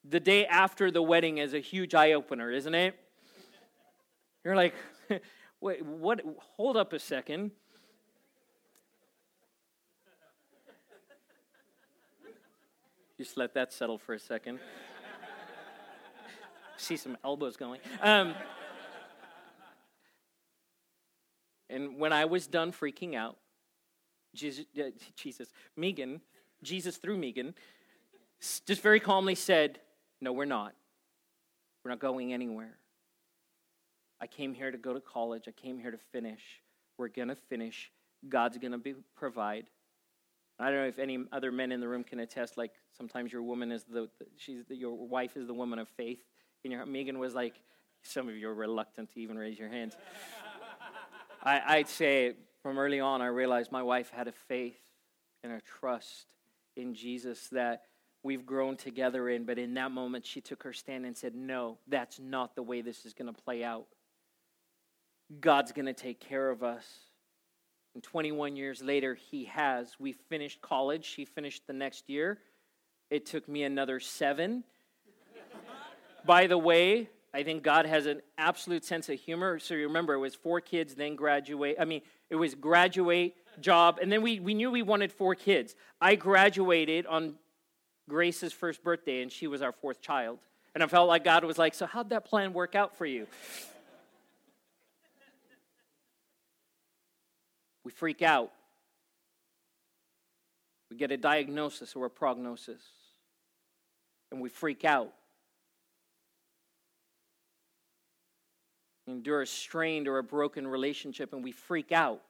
The 0.08 0.20
day 0.20 0.46
after 0.46 0.92
the 0.92 1.02
wedding 1.02 1.38
is 1.38 1.54
a 1.54 1.60
huge 1.60 1.96
eye 1.96 2.14
opener, 2.14 2.52
isn't 2.52 2.76
it? 2.76 2.96
You're 4.44 4.56
like, 4.56 4.76
Wait, 5.62 5.84
what? 5.84 6.22
Hold 6.58 6.78
up 6.78 6.94
a 6.94 7.00
second. 7.00 7.52
Just 13.18 13.38
let 13.38 13.54
that 13.54 13.72
settle 13.72 13.98
for 13.98 14.14
a 14.14 14.20
second. 14.20 14.60
See 16.78 16.98
some 16.98 17.18
elbows 17.24 17.56
going. 17.56 17.80
Um, 18.02 18.34
and 21.70 21.98
when 21.98 22.12
I 22.12 22.26
was 22.26 22.48
done 22.48 22.72
freaking 22.72 23.16
out, 23.16 23.38
Jesus, 24.34 24.66
uh, 24.78 24.90
Jesus, 25.16 25.50
Megan, 25.78 26.20
Jesus 26.62 26.98
through 26.98 27.18
Megan, 27.18 27.56
just 28.66 28.82
very 28.82 29.00
calmly 29.00 29.36
said, 29.36 29.80
No, 30.20 30.34
we're 30.34 30.46
not. 30.46 30.76
We're 31.84 31.92
not 31.92 32.00
going 32.00 32.34
anywhere. 32.34 32.78
I 34.20 34.28
came 34.28 34.54
here 34.54 34.72
to 34.72 34.78
go 34.78 34.94
to 34.94 35.00
college. 35.00 35.44
I 35.48 35.52
came 35.52 35.80
here 35.80 35.92
to 35.92 36.00
finish. 36.12 36.42
We're 36.98 37.10
going 37.10 37.28
to 37.28 37.36
finish. 37.36 37.92
God's 38.28 38.58
going 38.58 38.80
to 38.80 38.96
provide. 39.16 39.66
I 40.60 40.70
don't 40.70 40.76
know 40.76 40.88
if 40.88 41.00
any 41.00 41.20
other 41.32 41.52
men 41.52 41.72
in 41.72 41.82
the 41.82 41.88
room 41.88 42.04
can 42.04 42.20
attest. 42.20 42.58
Like 42.58 42.72
sometimes 42.98 43.32
your 43.34 43.44
woman 43.44 43.72
is 43.72 43.84
the, 43.84 44.10
she's 44.38 44.64
the, 44.66 44.76
your 44.76 44.96
wife 44.96 45.36
is 45.36 45.48
the 45.48 45.54
woman 45.54 45.80
of 45.80 45.90
faith. 45.90 46.20
And 46.64 46.72
your 46.72 46.86
Megan 46.86 47.20
was 47.20 47.34
like, 47.34 47.56
some 48.04 48.30
of 48.30 48.36
you 48.36 48.48
are 48.50 48.54
reluctant 48.54 49.12
to 49.14 49.20
even 49.20 49.38
raise 49.38 49.60
your 49.60 49.70
hands. 49.70 49.96
I, 51.44 51.62
I'd 51.66 51.90
say 51.90 52.36
from 52.62 52.80
early 52.80 53.00
on, 53.00 53.22
I 53.22 53.28
realized 53.28 53.72
my 53.72 53.84
wife 53.84 54.10
had 54.10 54.28
a 54.28 54.32
faith 54.32 54.80
and 55.44 55.54
a 55.54 55.62
trust 55.62 56.34
in 56.76 56.94
Jesus 56.96 57.48
that 57.52 57.84
we've 58.24 58.46
grown 58.46 58.76
together 58.78 59.30
in. 59.30 59.46
But 59.46 59.60
in 59.60 59.76
that 59.76 59.92
moment, 59.92 60.26
she 60.26 60.42
took 60.42 60.64
her 60.64 60.74
stand 60.74 61.06
and 61.06 61.16
said, 61.16 61.36
No, 61.36 61.78
that's 61.88 62.20
not 62.20 62.56
the 62.56 62.64
way 62.64 62.82
this 62.82 63.06
is 63.06 63.14
going 63.14 63.34
to 63.34 63.42
play 63.42 63.64
out. 63.64 63.86
God's 65.40 65.72
going 65.72 65.86
to 65.86 65.94
take 65.94 66.20
care 66.20 66.50
of 66.50 66.64
us. 66.64 66.86
And 67.96 68.04
21 68.04 68.56
years 68.58 68.84
later, 68.84 69.16
He 69.16 69.46
has. 69.46 69.96
We 69.98 70.12
finished 70.12 70.62
college. 70.62 71.08
He 71.08 71.26
finished 71.26 71.66
the 71.66 71.74
next 71.74 72.10
year. 72.10 72.40
It 73.10 73.26
took 73.26 73.48
me 73.48 73.64
another 73.64 74.00
seven. 74.00 74.64
By 76.26 76.48
the 76.48 76.58
way, 76.58 77.10
I 77.34 77.44
think 77.44 77.64
God 77.64 77.86
has 77.86 78.06
an 78.06 78.22
absolute 78.38 78.84
sense 78.86 79.10
of 79.10 79.20
humor. 79.20 79.60
So 79.60 79.74
you 79.74 79.88
remember, 79.88 80.14
it 80.14 80.20
was 80.20 80.36
four 80.36 80.62
kids, 80.62 80.96
then 80.96 81.16
graduate. 81.16 81.78
I 81.80 81.86
mean, 81.86 82.02
it 82.30 82.36
was 82.36 82.54
graduate, 82.54 83.36
job, 83.62 84.00
and 84.02 84.12
then 84.12 84.22
we, 84.22 84.40
we 84.40 84.54
knew 84.54 84.72
we 84.72 84.82
wanted 84.82 85.12
four 85.12 85.36
kids. 85.36 85.76
I 86.02 86.16
graduated 86.16 87.06
on 87.06 87.36
Grace's 88.10 88.54
first 88.54 88.84
birthday, 88.84 89.22
and 89.22 89.32
she 89.32 89.48
was 89.48 89.62
our 89.62 89.72
fourth 89.72 90.02
child. 90.02 90.40
And 90.74 90.84
I 90.84 90.88
felt 90.88 91.08
like 91.08 91.24
God 91.24 91.46
was 91.46 91.58
like, 91.58 91.74
So, 91.74 91.86
how'd 91.86 92.10
that 92.10 92.26
plan 92.26 92.52
work 92.52 92.76
out 92.76 92.98
for 92.98 93.06
you? 93.06 93.28
We 97.86 97.92
freak 97.92 98.24
out. 98.24 98.52
We 100.90 100.98
get 100.98 101.12
a 101.12 101.18
diagnosis 101.18 101.96
or 101.96 102.08
a 102.08 102.10
prognosis, 102.10 102.82
and 104.32 104.42
we 104.42 104.50
freak 104.50 104.84
out. 104.84 105.14
We 109.08 109.14
endure 109.14 109.44
a 109.44 109.48
strained 109.48 110.08
or 110.08 110.18
a 110.18 110.24
broken 110.24 110.68
relationship, 110.68 111.32
and 111.32 111.44
we 111.44 111.52
freak 111.52 111.92
out. 111.92 112.22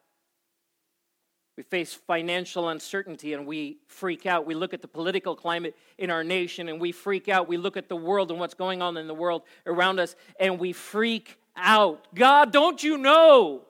We 1.58 1.64
face 1.64 1.94
financial 1.94 2.68
uncertainty 2.68 3.32
and 3.32 3.48
we 3.48 3.78
freak 3.88 4.26
out. 4.26 4.46
We 4.46 4.56
look 4.56 4.74
at 4.74 4.82
the 4.82 4.90
political 4.90 5.38
climate 5.38 5.74
in 5.98 6.10
our 6.10 6.22
nation 6.22 6.68
and 6.68 6.82
we 6.82 6.92
freak 6.92 7.30
out. 7.30 7.48
We 7.48 7.56
look 7.56 7.78
at 7.78 7.88
the 7.88 7.96
world 7.96 8.30
and 8.30 8.42
what's 8.42 8.54
going 8.54 8.82
on 8.82 8.98
in 8.98 9.08
the 9.08 9.14
world 9.14 9.44
around 9.66 10.02
us 10.02 10.18
and 10.38 10.60
we 10.60 10.74
freak 10.74 11.38
out. 11.56 12.14
God, 12.14 12.52
don't 12.52 12.84
you 12.84 12.98
know? 12.98 13.65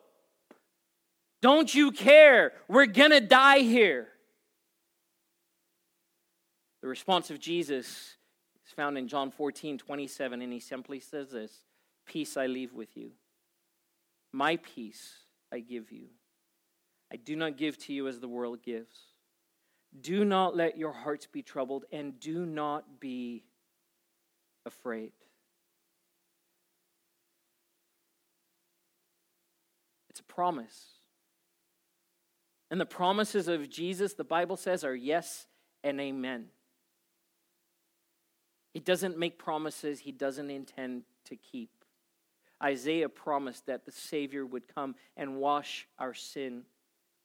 Don't 1.46 1.76
you 1.76 1.92
care? 1.92 2.54
We're 2.68 2.88
going 2.88 3.12
to 3.12 3.22
die 3.22 3.60
here. 3.60 4.08
The 6.82 6.88
response 6.88 7.30
of 7.30 7.38
Jesus 7.38 7.86
is 8.66 8.74
found 8.76 8.98
in 8.98 9.08
John 9.08 9.30
14, 9.30 9.78
27, 9.78 10.42
and 10.42 10.52
he 10.52 10.60
simply 10.60 11.00
says 11.00 11.30
this 11.30 11.52
Peace 12.08 12.36
I 12.36 12.48
leave 12.48 12.74
with 12.74 12.98
you, 12.98 13.12
my 14.32 14.56
peace 14.56 15.20
I 15.54 15.60
give 15.60 15.92
you. 15.92 16.08
I 17.14 17.18
do 17.18 17.36
not 17.36 17.58
give 17.58 17.78
to 17.78 17.94
you 17.94 18.08
as 18.08 18.20
the 18.20 18.28
world 18.28 18.64
gives. 18.64 18.98
Do 20.02 20.26
not 20.26 20.56
let 20.56 20.80
your 20.80 20.94
hearts 20.94 21.28
be 21.32 21.44
troubled, 21.44 21.86
and 21.92 22.20
do 22.20 22.44
not 22.48 23.00
be 23.00 23.44
afraid. 24.66 25.12
It's 30.10 30.22
a 30.22 30.24
promise. 30.24 30.95
And 32.76 32.82
the 32.82 32.86
promises 32.86 33.48
of 33.48 33.70
Jesus, 33.70 34.16
the 34.16 34.26
Bible 34.26 34.58
says, 34.58 34.84
are 34.84 34.94
yes 34.94 35.48
and 35.82 35.98
amen. 36.02 36.48
He 38.74 38.82
doesn't 38.82 39.18
make 39.18 39.40
promises 39.40 40.02
he 40.02 40.12
doesn't 40.12 40.50
intend 40.50 41.04
to 41.30 41.38
keep. 41.38 41.70
Isaiah 42.62 43.08
promised 43.08 43.68
that 43.68 43.86
the 43.86 43.94
Savior 43.94 44.46
would 44.46 44.68
come 44.68 44.96
and 45.16 45.38
wash 45.38 45.88
our 45.98 46.14
sin 46.14 46.64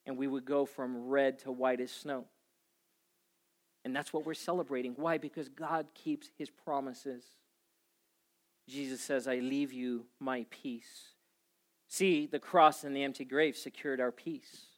and 0.07 0.17
we 0.17 0.29
would 0.29 0.45
go 0.45 0.67
from 0.67 1.09
red 1.09 1.41
to 1.41 1.51
white 1.51 1.81
as 1.81 1.91
snow. 1.91 2.27
And 3.85 3.97
that's 3.97 4.13
what 4.13 4.25
we're 4.25 4.35
celebrating. 4.35 4.93
Why? 4.99 5.19
Because 5.19 5.49
God 5.49 5.89
keeps 5.95 6.31
his 6.39 6.49
promises. 6.49 7.25
Jesus 8.69 9.01
says, 9.01 9.27
I 9.27 9.41
leave 9.41 9.73
you 9.73 10.07
my 10.21 10.47
peace. 10.49 11.09
See, 11.89 12.27
the 12.27 12.39
cross 12.39 12.85
and 12.85 12.95
the 12.95 13.03
empty 13.03 13.25
grave 13.25 13.57
secured 13.57 14.01
our 14.01 14.13
peace. 14.13 14.70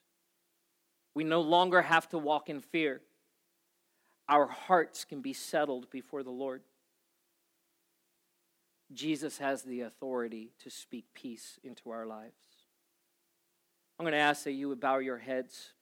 We 1.14 1.24
no 1.24 1.40
longer 1.40 1.82
have 1.82 2.08
to 2.10 2.18
walk 2.18 2.48
in 2.48 2.60
fear. 2.60 3.00
Our 4.28 4.46
hearts 4.46 5.04
can 5.04 5.20
be 5.20 5.32
settled 5.32 5.90
before 5.90 6.22
the 6.22 6.30
Lord. 6.30 6.62
Jesus 8.92 9.38
has 9.38 9.62
the 9.62 9.82
authority 9.82 10.52
to 10.62 10.70
speak 10.70 11.06
peace 11.14 11.58
into 11.64 11.90
our 11.90 12.06
lives. 12.06 12.32
I'm 13.98 14.04
going 14.04 14.12
to 14.12 14.18
ask 14.18 14.44
that 14.44 14.52
you 14.52 14.68
would 14.68 14.80
bow 14.80 14.98
your 14.98 15.18
heads 15.18 15.72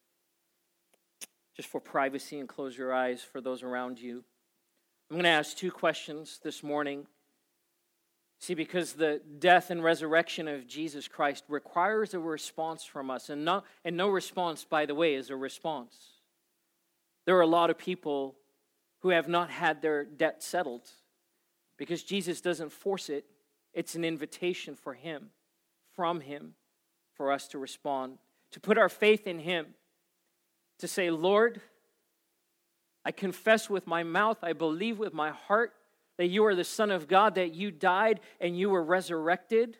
just 1.55 1.69
for 1.69 1.79
privacy 1.79 2.39
and 2.39 2.47
close 2.47 2.77
your 2.77 2.93
eyes 2.93 3.21
for 3.21 3.41
those 3.41 3.63
around 3.63 3.99
you. 3.99 4.23
I'm 5.09 5.15
going 5.15 5.23
to 5.23 5.29
ask 5.29 5.57
two 5.57 5.71
questions 5.71 6.39
this 6.43 6.63
morning. 6.63 7.05
See, 8.41 8.55
because 8.55 8.93
the 8.93 9.21
death 9.37 9.69
and 9.69 9.83
resurrection 9.83 10.47
of 10.47 10.65
Jesus 10.65 11.07
Christ 11.07 11.43
requires 11.47 12.15
a 12.15 12.19
response 12.19 12.83
from 12.83 13.11
us, 13.11 13.29
and, 13.29 13.45
not, 13.45 13.65
and 13.85 13.95
no 13.95 14.09
response, 14.09 14.65
by 14.65 14.87
the 14.87 14.95
way, 14.95 15.13
is 15.13 15.29
a 15.29 15.35
response. 15.35 15.95
There 17.25 17.37
are 17.37 17.41
a 17.41 17.47
lot 17.47 17.69
of 17.69 17.77
people 17.77 18.35
who 19.01 19.09
have 19.09 19.29
not 19.29 19.51
had 19.51 19.83
their 19.83 20.03
debt 20.03 20.41
settled 20.41 20.89
because 21.77 22.01
Jesus 22.01 22.41
doesn't 22.41 22.71
force 22.71 23.09
it, 23.09 23.25
it's 23.75 23.93
an 23.93 24.03
invitation 24.03 24.73
for 24.73 24.95
Him, 24.95 25.29
from 25.95 26.19
Him 26.21 26.55
for 27.13 27.31
us 27.31 27.47
to 27.49 27.59
respond, 27.59 28.17
to 28.53 28.59
put 28.59 28.79
our 28.79 28.89
faith 28.89 29.27
in 29.27 29.37
Him, 29.37 29.67
to 30.79 30.87
say, 30.87 31.11
Lord, 31.11 31.61
I 33.05 33.11
confess 33.11 33.69
with 33.69 33.85
my 33.85 34.01
mouth, 34.01 34.39
I 34.41 34.53
believe 34.53 34.97
with 34.97 35.13
my 35.13 35.29
heart 35.29 35.73
that 36.21 36.27
you 36.27 36.45
are 36.45 36.53
the 36.53 36.63
Son 36.63 36.91
of 36.91 37.07
God, 37.07 37.33
that 37.33 37.55
you 37.55 37.71
died 37.71 38.19
and 38.39 38.55
you 38.55 38.69
were 38.69 38.83
resurrected, 38.83 39.75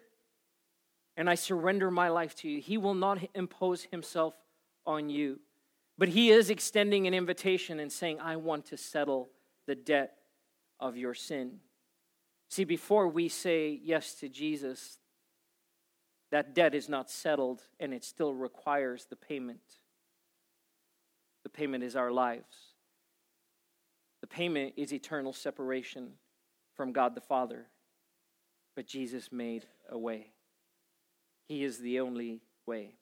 and 1.16 1.30
I 1.30 1.36
surrender 1.36 1.92
my 1.92 2.10
life 2.10 2.34
to 2.38 2.50
you. 2.50 2.60
He 2.60 2.80
will 2.80 2.96
not 2.96 3.20
impose 3.36 3.84
Himself 3.84 4.34
on 4.84 5.08
you, 5.08 5.40
but 6.00 6.08
He 6.08 6.32
is 6.32 6.50
extending 6.50 7.06
an 7.06 7.14
invitation 7.14 7.80
and 7.80 7.92
saying, 7.92 8.20
I 8.20 8.38
want 8.38 8.66
to 8.66 8.78
settle 8.78 9.30
the 9.68 9.76
debt 9.76 10.16
of 10.80 10.98
your 10.98 11.14
sin. 11.14 11.60
See, 12.50 12.64
before 12.64 13.08
we 13.08 13.30
say 13.30 13.80
yes 13.84 14.16
to 14.16 14.28
Jesus, 14.28 14.98
that 16.32 16.56
debt 16.56 16.74
is 16.74 16.90
not 16.90 17.12
settled 17.12 17.62
and 17.80 17.94
it 17.94 18.04
still 18.04 18.34
requires 18.34 19.06
the 19.06 19.16
payment. 19.16 19.62
The 21.44 21.50
payment 21.50 21.84
is 21.84 21.96
our 21.96 22.12
lives. 22.12 22.74
The 24.22 24.28
payment 24.28 24.74
is 24.76 24.92
eternal 24.92 25.34
separation 25.34 26.14
from 26.76 26.92
God 26.92 27.16
the 27.16 27.22
Father. 27.22 27.68
But 28.76 28.88
Jesus 28.88 29.32
made 29.32 29.66
a 29.90 29.98
way. 29.98 30.32
He 31.48 31.64
is 31.64 31.80
the 31.80 32.00
only 32.00 32.42
way. 32.66 32.96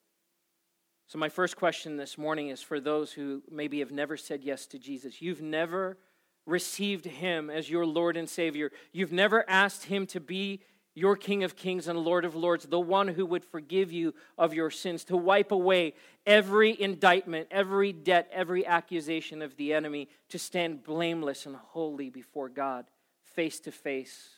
So, 1.06 1.18
my 1.18 1.28
first 1.28 1.56
question 1.56 1.96
this 1.96 2.16
morning 2.16 2.48
is 2.48 2.62
for 2.62 2.80
those 2.80 3.12
who 3.12 3.42
maybe 3.50 3.80
have 3.80 3.92
never 3.92 4.16
said 4.16 4.44
yes 4.44 4.66
to 4.66 4.78
Jesus. 4.78 5.20
You've 5.20 5.42
never 5.42 5.98
received 6.46 7.04
Him 7.04 7.50
as 7.50 7.70
your 7.70 7.86
Lord 7.86 8.16
and 8.16 8.28
Savior, 8.28 8.70
you've 8.92 9.12
never 9.12 9.48
asked 9.48 9.84
Him 9.84 10.06
to 10.08 10.20
be 10.20 10.60
your 10.94 11.16
King 11.16 11.44
of 11.44 11.56
Kings 11.56 11.88
and 11.88 11.98
Lord 11.98 12.24
of 12.24 12.34
Lords, 12.34 12.66
the 12.66 12.80
one 12.80 13.08
who 13.08 13.24
would 13.24 13.44
forgive 13.44 13.92
you 13.92 14.14
of 14.36 14.52
your 14.52 14.70
sins, 14.70 15.04
to 15.04 15.16
wipe 15.16 15.52
away 15.52 15.94
every 16.26 16.78
indictment, 16.80 17.48
every 17.50 17.92
debt, 17.92 18.28
every 18.32 18.66
accusation 18.66 19.40
of 19.40 19.56
the 19.56 19.72
enemy, 19.72 20.08
to 20.28 20.38
stand 20.38 20.82
blameless 20.82 21.46
and 21.46 21.56
holy 21.56 22.10
before 22.10 22.48
God, 22.48 22.86
face 23.34 23.60
to 23.60 23.72
face 23.72 24.28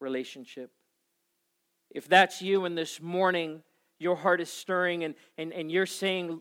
relationship. 0.00 0.70
If 1.90 2.08
that's 2.08 2.42
you 2.42 2.64
and 2.64 2.76
this 2.76 3.00
morning 3.00 3.62
your 4.02 4.16
heart 4.16 4.40
is 4.40 4.50
stirring 4.50 5.04
and, 5.04 5.14
and, 5.38 5.52
and 5.52 5.70
you're 5.70 5.86
saying, 5.86 6.40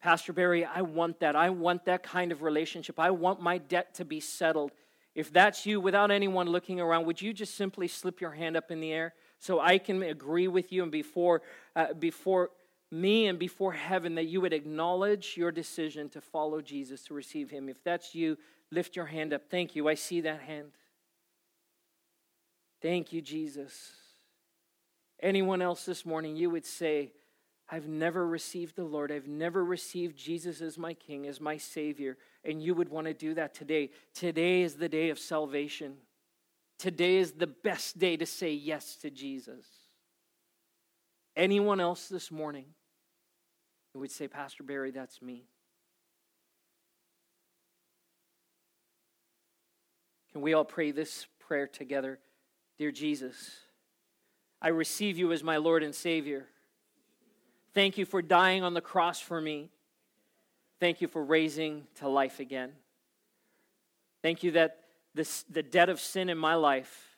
Pastor 0.00 0.32
Barry, 0.32 0.64
I 0.64 0.82
want 0.82 1.20
that. 1.20 1.36
I 1.36 1.50
want 1.50 1.84
that 1.84 2.02
kind 2.02 2.32
of 2.32 2.42
relationship. 2.42 2.98
I 2.98 3.10
want 3.10 3.40
my 3.40 3.58
debt 3.58 3.94
to 3.94 4.04
be 4.04 4.18
settled. 4.18 4.72
If 5.14 5.32
that's 5.32 5.66
you, 5.66 5.80
without 5.80 6.10
anyone 6.10 6.48
looking 6.48 6.80
around, 6.80 7.04
would 7.04 7.20
you 7.20 7.32
just 7.32 7.54
simply 7.54 7.86
slip 7.86 8.20
your 8.20 8.30
hand 8.30 8.56
up 8.56 8.70
in 8.70 8.80
the 8.80 8.92
air 8.92 9.14
so 9.38 9.60
I 9.60 9.78
can 9.78 10.02
agree 10.02 10.48
with 10.48 10.72
you 10.72 10.82
and 10.82 10.90
before, 10.90 11.42
uh, 11.76 11.92
before 11.92 12.50
me 12.90 13.26
and 13.26 13.38
before 13.38 13.72
heaven 13.72 14.14
that 14.14 14.24
you 14.24 14.40
would 14.40 14.52
acknowledge 14.52 15.34
your 15.36 15.52
decision 15.52 16.08
to 16.10 16.20
follow 16.20 16.62
Jesus, 16.62 17.04
to 17.04 17.14
receive 17.14 17.50
Him? 17.50 17.68
If 17.68 17.84
that's 17.84 18.14
you, 18.14 18.38
lift 18.70 18.96
your 18.96 19.06
hand 19.06 19.34
up. 19.34 19.42
Thank 19.50 19.76
you. 19.76 19.86
I 19.86 19.94
see 19.94 20.22
that 20.22 20.40
hand. 20.40 20.72
Thank 22.82 23.12
you, 23.12 23.22
Jesus. 23.22 23.92
Anyone 25.20 25.62
else 25.62 25.84
this 25.84 26.04
morning, 26.04 26.34
you 26.34 26.50
would 26.50 26.66
say, 26.66 27.12
I've 27.70 27.86
never 27.86 28.26
received 28.26 28.74
the 28.74 28.84
Lord. 28.84 29.12
I've 29.12 29.28
never 29.28 29.64
received 29.64 30.16
Jesus 30.16 30.60
as 30.60 30.76
my 30.76 30.92
King, 30.92 31.26
as 31.26 31.40
my 31.40 31.56
Savior. 31.56 32.18
And 32.44 32.60
you 32.60 32.74
would 32.74 32.88
want 32.88 33.06
to 33.06 33.14
do 33.14 33.34
that 33.34 33.54
today. 33.54 33.90
Today 34.14 34.62
is 34.62 34.74
the 34.74 34.88
day 34.88 35.10
of 35.10 35.18
salvation. 35.18 35.94
Today 36.78 37.18
is 37.18 37.32
the 37.32 37.46
best 37.46 38.00
day 38.00 38.16
to 38.16 38.26
say 38.26 38.52
yes 38.52 38.96
to 38.96 39.10
Jesus. 39.10 39.64
Anyone 41.36 41.80
else 41.80 42.08
this 42.08 42.32
morning 42.32 42.66
who 43.94 44.00
would 44.00 44.10
say, 44.10 44.26
Pastor 44.26 44.64
Barry, 44.64 44.90
that's 44.90 45.22
me? 45.22 45.44
Can 50.32 50.40
we 50.40 50.52
all 50.52 50.64
pray 50.64 50.90
this 50.90 51.26
prayer 51.38 51.68
together? 51.68 52.18
Dear 52.82 52.90
Jesus, 52.90 53.60
I 54.60 54.70
receive 54.70 55.16
you 55.16 55.30
as 55.30 55.44
my 55.44 55.56
Lord 55.56 55.84
and 55.84 55.94
Savior. 55.94 56.46
Thank 57.74 57.96
you 57.96 58.04
for 58.04 58.20
dying 58.20 58.64
on 58.64 58.74
the 58.74 58.80
cross 58.80 59.20
for 59.20 59.40
me. 59.40 59.70
Thank 60.80 61.00
you 61.00 61.06
for 61.06 61.22
raising 61.22 61.86
to 62.00 62.08
life 62.08 62.40
again. 62.40 62.72
Thank 64.20 64.42
you 64.42 64.50
that 64.50 64.80
this, 65.14 65.44
the 65.44 65.62
debt 65.62 65.90
of 65.90 66.00
sin 66.00 66.28
in 66.28 66.36
my 66.36 66.56
life 66.56 67.16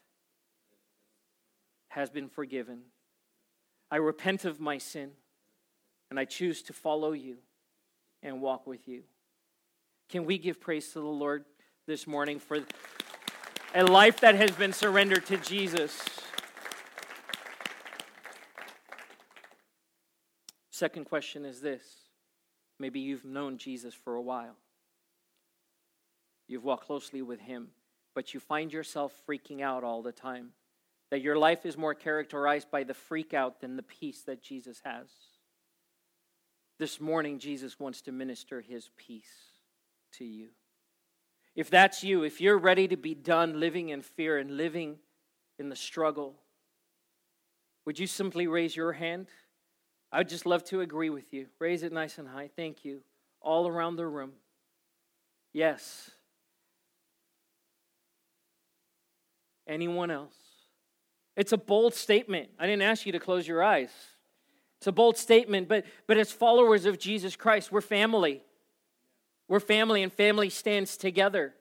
has 1.89 2.11
been 2.11 2.29
forgiven. 2.29 2.81
I 3.91 3.97
repent 3.97 4.45
of 4.45 4.61
my 4.61 4.77
sin 4.77 5.13
and 6.11 6.21
I 6.21 6.27
choose 6.27 6.61
to 6.65 6.75
follow 6.75 7.13
you 7.13 7.39
and 8.23 8.43
walk 8.43 8.67
with 8.67 8.87
you. 8.87 9.05
Can 10.11 10.27
we 10.27 10.37
give 10.37 10.61
praise 10.61 10.89
to 10.89 11.01
the 11.01 11.07
Lord 11.07 11.47
this 11.87 12.07
morning 12.07 12.39
for 12.39 12.61
a 13.75 13.85
life 13.85 14.21
that 14.21 14.37
has 14.37 14.53
been 14.53 14.73
surrendered 14.73 15.27
to 15.27 15.37
Jesus? 15.37 16.01
Second 20.71 21.07
question 21.07 21.45
is 21.45 21.61
this 21.61 21.83
maybe 22.79 23.01
you've 23.01 23.25
known 23.25 23.59
Jesus 23.59 23.95
for 23.95 24.15
a 24.15 24.23
while, 24.23 24.57
you've 26.47 26.65
walked 26.65 26.87
closely 26.87 27.21
with 27.21 27.41
him, 27.41 27.69
but 28.15 28.33
you 28.33 28.41
find 28.41 28.73
yourself 28.73 29.13
freaking 29.29 29.61
out 29.61 29.83
all 29.83 30.03
the 30.03 30.13
time. 30.13 30.51
That 31.11 31.21
your 31.21 31.37
life 31.37 31.65
is 31.65 31.77
more 31.77 31.95
characterized 31.95 32.71
by 32.73 32.83
the 32.83 32.95
freak 32.95 33.35
out 33.35 33.61
than 33.61 33.77
the 33.77 33.83
peace 33.83 34.23
that 34.23 34.43
Jesus 34.43 34.81
has. 34.85 35.07
This 36.79 37.01
morning, 37.01 37.39
Jesus 37.39 37.79
wants 37.79 38.01
to 38.03 38.13
minister 38.13 38.61
his 38.61 38.91
peace 38.97 39.61
to 40.15 40.25
you. 40.25 40.49
If 41.55 41.71
that's 41.71 42.03
you, 42.03 42.25
if 42.25 42.41
you're 42.41 42.59
ready 42.59 42.89
to 42.89 42.97
be 42.97 43.15
done 43.15 43.61
living 43.61 43.91
in 43.91 44.03
fear 44.03 44.39
and 44.39 44.57
living 44.57 44.97
in 45.59 45.69
the 45.69 45.77
struggle, 45.77 46.35
would 47.85 47.99
you 47.99 48.07
simply 48.07 48.47
raise 48.47 48.75
your 48.75 48.93
hand? 48.93 49.29
I'd 50.11 50.29
just 50.29 50.47
love 50.47 50.65
to 50.65 50.81
agree 50.81 51.11
with 51.11 51.33
you. 51.33 51.47
Raise 51.59 51.83
it 51.83 51.93
nice 51.93 52.19
and 52.19 52.29
high. 52.29 52.51
Thank 52.57 52.85
you. 52.85 53.01
All 53.41 53.69
around 53.69 53.97
the 53.97 54.07
room. 54.07 54.33
Yes. 55.53 56.11
Anyone 59.67 60.11
else? 60.11 60.35
It's 61.37 61.53
a 61.53 61.57
bold 61.57 61.95
statement. 61.95 62.51
I 62.59 62.67
didn't 62.67 62.83
ask 62.83 63.07
you 63.07 63.13
to 63.13 63.21
close 63.21 63.47
your 63.47 63.63
eyes. 63.63 63.91
It's 64.79 64.87
a 64.87 64.93
bold 64.93 65.17
statement, 65.17 65.69
but, 65.69 65.85
but 66.07 66.17
as 66.17 66.31
followers 66.31 66.85
of 66.85 66.99
Jesus 66.99 67.37
Christ, 67.37 67.73
we're 67.73 67.81
family. 67.81 68.43
We're 69.49 69.61
family, 69.61 70.03
and 70.03 70.13
family 70.13 70.51
stands 70.51 70.97
together. 70.97 71.55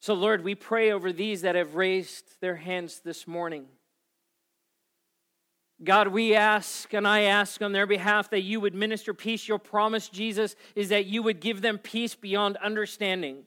So, 0.00 0.14
Lord, 0.14 0.42
we 0.42 0.56
pray 0.56 0.90
over 0.90 1.12
these 1.12 1.42
that 1.42 1.54
have 1.54 1.76
raised 1.76 2.40
their 2.40 2.56
hands 2.56 3.00
this 3.04 3.26
morning. 3.28 3.66
God, 5.84 6.08
we 6.08 6.34
ask 6.34 6.92
and 6.92 7.06
I 7.06 7.22
ask 7.22 7.60
on 7.60 7.72
their 7.72 7.86
behalf 7.86 8.30
that 8.30 8.42
you 8.42 8.60
would 8.60 8.74
minister 8.74 9.14
peace. 9.14 9.48
Your 9.48 9.58
promise, 9.58 10.08
Jesus, 10.08 10.54
is 10.74 10.90
that 10.90 11.06
you 11.06 11.22
would 11.22 11.40
give 11.40 11.60
them 11.60 11.78
peace 11.78 12.14
beyond 12.14 12.56
understanding. 12.58 13.44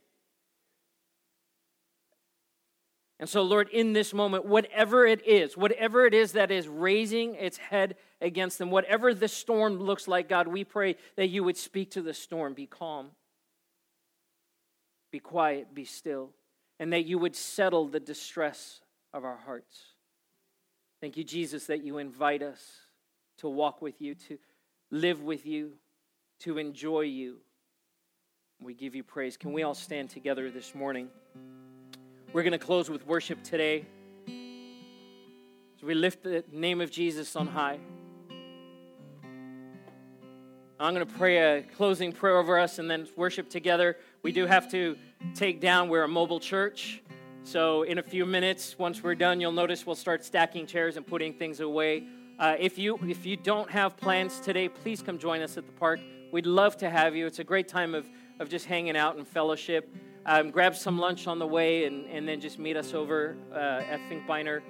And 3.20 3.30
so, 3.30 3.42
Lord, 3.42 3.70
in 3.70 3.94
this 3.94 4.14
moment, 4.14 4.46
whatever 4.46 5.06
it 5.06 5.26
is, 5.26 5.56
whatever 5.56 6.06
it 6.06 6.14
is 6.14 6.34
that 6.34 6.52
is 6.52 6.68
raising 6.68 7.36
its 7.36 7.58
head 7.58 7.96
against 8.22 8.58
them, 8.58 8.72
whatever 8.72 9.14
the 9.14 9.28
storm 9.28 9.80
looks 9.80 10.08
like, 10.08 10.30
God, 10.30 10.48
we 10.48 10.64
pray 10.64 10.96
that 11.16 11.28
you 11.28 11.44
would 11.44 11.58
speak 11.58 11.92
to 11.92 12.02
the 12.02 12.14
storm. 12.14 12.54
Be 12.54 12.66
calm, 12.66 13.12
be 15.12 15.20
quiet, 15.20 15.74
be 15.74 15.86
still, 15.86 16.32
and 16.80 16.92
that 16.94 17.06
you 17.06 17.18
would 17.20 17.36
settle 17.36 17.88
the 17.88 18.00
distress 18.00 18.82
of 19.14 19.24
our 19.24 19.38
hearts. 19.38 19.80
Thank 21.02 21.18
you, 21.18 21.24
Jesus, 21.24 21.68
that 21.68 21.84
you 21.84 21.98
invite 21.98 22.42
us 22.42 22.62
to 23.40 23.50
walk 23.50 23.82
with 23.82 24.02
you, 24.02 24.16
to 24.16 24.38
live 24.92 25.22
with 25.22 25.46
you, 25.46 25.74
to 26.40 26.58
enjoy 26.58 27.02
you. 27.02 27.38
We 28.62 28.74
give 28.74 28.96
you 28.96 29.04
praise. 29.04 29.36
Can 29.38 29.52
we 29.52 29.64
all 29.64 29.74
stand 29.74 30.10
together 30.10 30.50
this 30.50 30.74
morning? 30.74 31.10
We're 32.34 32.44
going 32.44 32.54
to 32.54 32.58
close 32.58 32.90
with 32.90 33.06
worship 33.06 33.44
today. 33.44 33.86
So 34.28 35.88
we 35.88 35.94
lift 35.94 36.24
the 36.24 36.44
name 36.52 36.82
of 36.82 36.90
Jesus 36.90 37.36
on 37.36 37.48
high. 37.48 37.80
I'm 40.78 40.94
going 40.94 41.08
to 41.08 41.14
pray 41.14 41.38
a 41.38 41.62
closing 41.62 42.12
prayer 42.12 42.38
over 42.38 42.60
us 42.60 42.80
and 42.80 42.92
then 42.92 43.08
worship 43.16 43.50
together. 43.50 43.96
We 44.24 44.34
do 44.34 44.46
have 44.46 44.70
to 44.72 44.98
take 45.34 45.62
down, 45.62 45.88
we're 45.88 46.04
a 46.04 46.08
mobile 46.08 46.42
church. 46.42 47.02
So, 47.44 47.84
in 47.84 47.98
a 47.98 48.04
few 48.04 48.26
minutes, 48.26 48.78
once 48.78 49.02
we're 49.02 49.16
done, 49.16 49.40
you'll 49.40 49.54
notice 49.54 49.86
we'll 49.86 49.96
start 49.96 50.26
stacking 50.26 50.68
chairs 50.68 50.98
and 50.98 51.08
putting 51.08 51.34
things 51.34 51.62
away. 51.62 52.04
Uh, 52.38 52.58
if 52.60 52.78
you 52.78 53.00
if 53.08 53.26
you 53.26 53.38
don't 53.38 53.72
have 53.72 53.96
plans 53.96 54.42
today, 54.42 54.68
please 54.68 55.02
come 55.02 55.18
join 55.18 55.42
us 55.42 55.56
at 55.56 55.66
the 55.66 55.72
park. 55.74 56.02
We'd 56.34 56.46
love 56.46 56.76
to 56.78 56.90
have 56.90 57.16
you. 57.16 57.26
It's 57.26 57.40
a 57.40 57.46
great 57.46 57.70
time 57.70 57.96
of, 57.96 58.10
of 58.42 58.50
just 58.50 58.66
hanging 58.66 58.98
out 58.98 59.16
and 59.16 59.26
fellowship. 59.26 59.96
Um, 60.26 60.52
grab 60.52 60.76
some 60.76 61.00
lunch 61.00 61.26
on 61.28 61.40
the 61.40 61.48
way 61.48 61.86
and, 61.86 62.06
and 62.08 62.28
then 62.28 62.42
just 62.42 62.60
meet 62.60 62.76
us 62.76 62.94
over 62.94 63.38
uh, 63.54 63.84
at 63.90 64.02
Finkbeiner. 64.10 64.62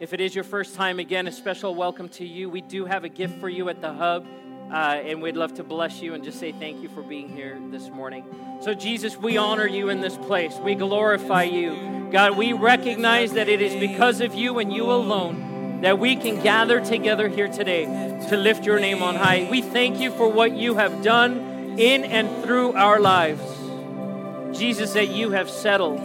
If 0.00 0.12
it 0.14 0.20
is 0.20 0.34
your 0.34 0.42
first 0.42 0.74
time, 0.74 0.98
again, 0.98 1.28
a 1.28 1.32
special 1.32 1.76
welcome 1.76 2.08
to 2.08 2.26
you. 2.26 2.50
We 2.50 2.62
do 2.62 2.86
have 2.86 3.04
a 3.04 3.08
gift 3.08 3.38
for 3.38 3.48
you 3.48 3.68
at 3.68 3.80
the 3.80 3.92
hub. 3.92 4.26
Uh, 4.72 5.02
and 5.04 5.20
we'd 5.20 5.36
love 5.36 5.52
to 5.54 5.62
bless 5.62 6.00
you 6.00 6.14
and 6.14 6.24
just 6.24 6.40
say 6.40 6.50
thank 6.50 6.82
you 6.82 6.88
for 6.88 7.02
being 7.02 7.28
here 7.28 7.58
this 7.70 7.90
morning. 7.90 8.24
So, 8.62 8.72
Jesus, 8.72 9.18
we 9.18 9.36
honor 9.36 9.66
you 9.66 9.90
in 9.90 10.00
this 10.00 10.16
place. 10.16 10.56
We 10.56 10.74
glorify 10.74 11.42
you. 11.42 12.08
God, 12.10 12.38
we 12.38 12.54
recognize 12.54 13.34
that 13.34 13.48
it 13.48 13.60
is 13.60 13.74
because 13.74 14.20
of 14.22 14.34
you 14.34 14.58
and 14.58 14.72
you 14.72 14.90
alone 14.90 15.80
that 15.82 15.98
we 15.98 16.14
can 16.14 16.40
gather 16.40 16.80
together 16.80 17.28
here 17.28 17.48
today 17.48 17.84
to 18.28 18.36
lift 18.36 18.64
your 18.64 18.78
name 18.78 19.02
on 19.02 19.16
high. 19.16 19.48
We 19.50 19.62
thank 19.62 19.98
you 19.98 20.12
for 20.12 20.28
what 20.28 20.52
you 20.52 20.76
have 20.76 21.02
done 21.02 21.78
in 21.78 22.04
and 22.04 22.44
through 22.44 22.74
our 22.74 23.00
lives. 23.00 23.42
Jesus, 24.56 24.92
that 24.92 25.08
you 25.08 25.32
have 25.32 25.50
settled 25.50 26.00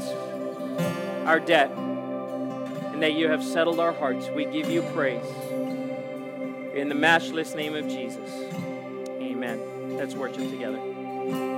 our 1.26 1.40
debt 1.40 1.70
and 1.72 3.04
that 3.04 3.14
you 3.14 3.30
have 3.30 3.44
settled 3.44 3.80
our 3.80 3.94
hearts. 3.94 4.28
We 4.30 4.46
give 4.46 4.70
you 4.70 4.82
praise. 4.94 5.26
In 6.78 6.90
the 6.90 6.96
matchless 6.96 7.56
name 7.56 7.74
of 7.74 7.88
Jesus. 7.88 8.30
Amen. 9.20 9.98
Let's 9.98 10.14
worship 10.14 10.48
together. 10.52 11.57